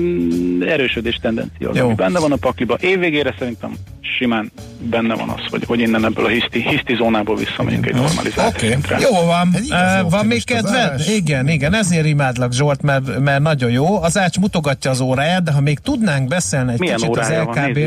[0.66, 1.84] erősödés tendencia, Jó.
[1.84, 2.76] ami benne van a pakliba.
[2.80, 4.52] Évvégére szerintem simán
[4.90, 8.76] benne van az, hogy, hogy innen ebből a hiszti, hiszti zónából visszamegyünk egy normalizált okay.
[9.00, 11.00] Jó van, uh, van még kedved?
[11.16, 14.02] Igen, igen, ezért imádlak Zsolt, mert, mert nagyon jó.
[14.02, 17.78] Az Ács mutogatja az óráját, de ha még tudnánk beszélni egy Milyen kicsit az LKB,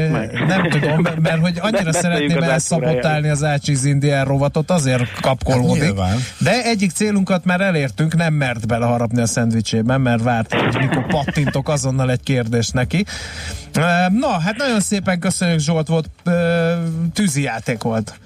[0.48, 6.00] nem tudom, mert hogy annyira Be, szeretném elszabotálni az Ácsiz Indián rovatot, azért kapkolódik.
[6.00, 11.06] Hát, de egyik célunkat már elértünk, nem mert beleharapni a szendvicsében, mert várt, hogy mikor
[11.06, 13.06] pattintok azonnal egy kérdés neki.
[14.10, 16.10] Na, hát nagyon szépen köszönjük Zsolt, volt
[17.14, 18.20] tűzi játék volt.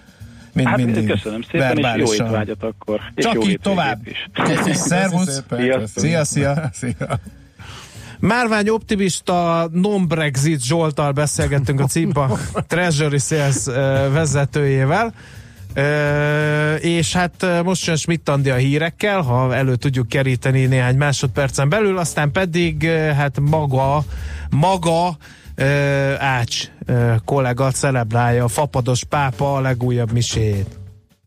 [0.53, 1.07] Mint hát, mindig.
[1.07, 2.99] Köszönöm szépen, és jó étvágyat akkor.
[3.15, 4.07] Csak jó így tovább.
[4.07, 4.29] Is.
[4.75, 5.43] Szervusz.
[5.95, 6.69] Szia, szia.
[6.73, 7.19] szia.
[8.19, 12.37] Márvány optimista non-Brexit Zsoltal beszélgettünk a CIPA
[12.67, 13.65] Treasury Sales
[14.11, 15.13] vezetőjével.
[15.77, 21.97] Uh, és hát most jön Schmidt a hírekkel, ha elő tudjuk keríteni néhány másodpercen belül,
[21.97, 24.03] aztán pedig hát maga,
[24.49, 25.17] maga
[26.17, 26.69] Ács
[27.25, 30.84] kollega celebrálja a fapados pápa a legújabb miséjét.